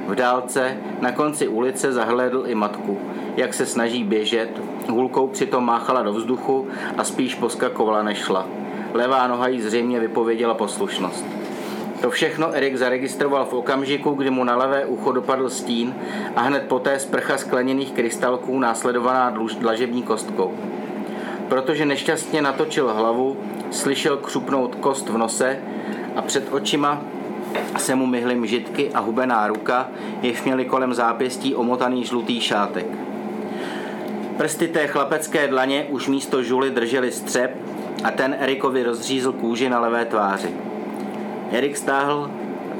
[0.07, 2.99] V dálce, na konci ulice, zahledl i matku,
[3.37, 4.49] jak se snaží běžet,
[4.89, 6.67] hůlkou přitom máchala do vzduchu
[6.97, 8.47] a spíš poskakovala než šla.
[8.93, 11.25] Levá noha jí zřejmě vypověděla poslušnost.
[12.01, 15.95] To všechno Erik zaregistroval v okamžiku, kdy mu na levé ucho dopadl stín
[16.35, 20.53] a hned poté sprcha skleněných krystalků následovaná dlažební kostkou.
[21.47, 23.37] Protože nešťastně natočil hlavu,
[23.75, 25.59] slyšel křupnout kost v nose
[26.15, 27.01] a před očima
[27.77, 29.87] se mu myhly mžitky a hubená ruka,
[30.21, 32.85] jež měli kolem zápěstí omotaný žlutý šátek.
[34.37, 37.57] Prsty té chlapecké dlaně už místo žuly drželi střep
[38.03, 40.49] a ten Erikovi rozřízl kůži na levé tváři.
[41.51, 42.31] Erik stáhl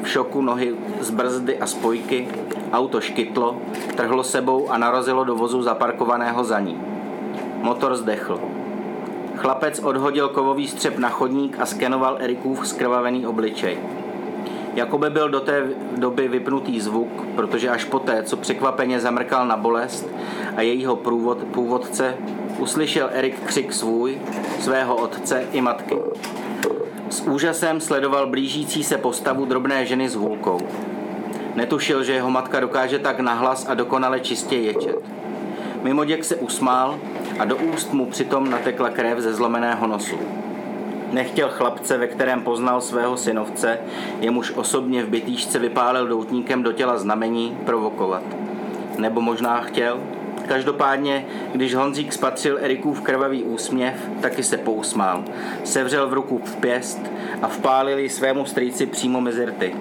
[0.03, 2.27] v šoku nohy z brzdy a spojky,
[2.71, 3.57] auto škytlo,
[3.95, 6.81] trhlo sebou a narazilo do vozu zaparkovaného za ní.
[7.61, 8.54] Motor zdechl.
[9.35, 13.77] Chlapec odhodil kovový střep na chodník a skenoval Erikův skrvavený obličej.
[14.75, 15.63] Jakoby byl do té
[15.97, 20.07] doby vypnutý zvuk, protože až poté, co překvapeně zamrkal na bolest
[20.55, 22.17] a jejího průvod, původce,
[22.59, 24.21] uslyšel Erik křik svůj,
[24.59, 25.97] svého otce i matky.
[27.09, 30.59] S úžasem sledoval blížící se postavu drobné ženy s hůlkou.
[31.55, 34.97] Netušil, že jeho matka dokáže tak nahlas a dokonale čistě ječet.
[35.83, 36.99] Mimoděk se usmál
[37.39, 40.19] a do úst mu přitom natekla krev ze zlomeného nosu.
[41.11, 43.79] Nechtěl chlapce, ve kterém poznal svého synovce,
[44.19, 48.23] jemuž osobně v bytýšce vypálil doutníkem do těla znamení, provokovat.
[48.97, 49.99] Nebo možná chtěl,
[50.47, 55.23] Každopádně, když Honzík spatřil Erikův krvavý úsměv, taky se pousmál.
[55.63, 59.75] Sevřel v ruku v pěst a vpálil ji svému strýci přímo mezi rty.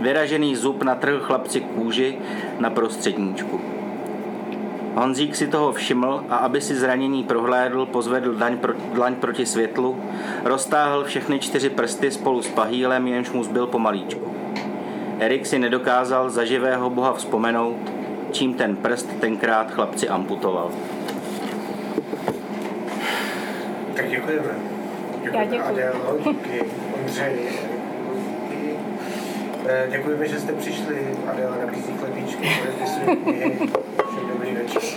[0.00, 2.18] Vyražený zub natrhl chlapci kůži
[2.58, 3.79] na prostředníčku.
[4.94, 10.02] Honzík si toho všiml a aby si zranění prohlédl, pozvedl daň pro, dlaň proti světlu,
[10.44, 14.34] roztáhl všechny čtyři prsty spolu s pahýlem, jenž mu zbyl pomalíčku.
[15.18, 17.92] Erik si nedokázal za živého boha vzpomenout,
[18.30, 20.70] čím ten prst tenkrát chlapci amputoval.
[23.94, 24.54] Tak děkujeme.
[25.32, 25.82] Já děkuji.
[29.66, 30.96] Eh, děkujeme, že jste přišli.
[31.32, 31.92] Adéla nabízí
[34.32, 34.96] 我们有人去世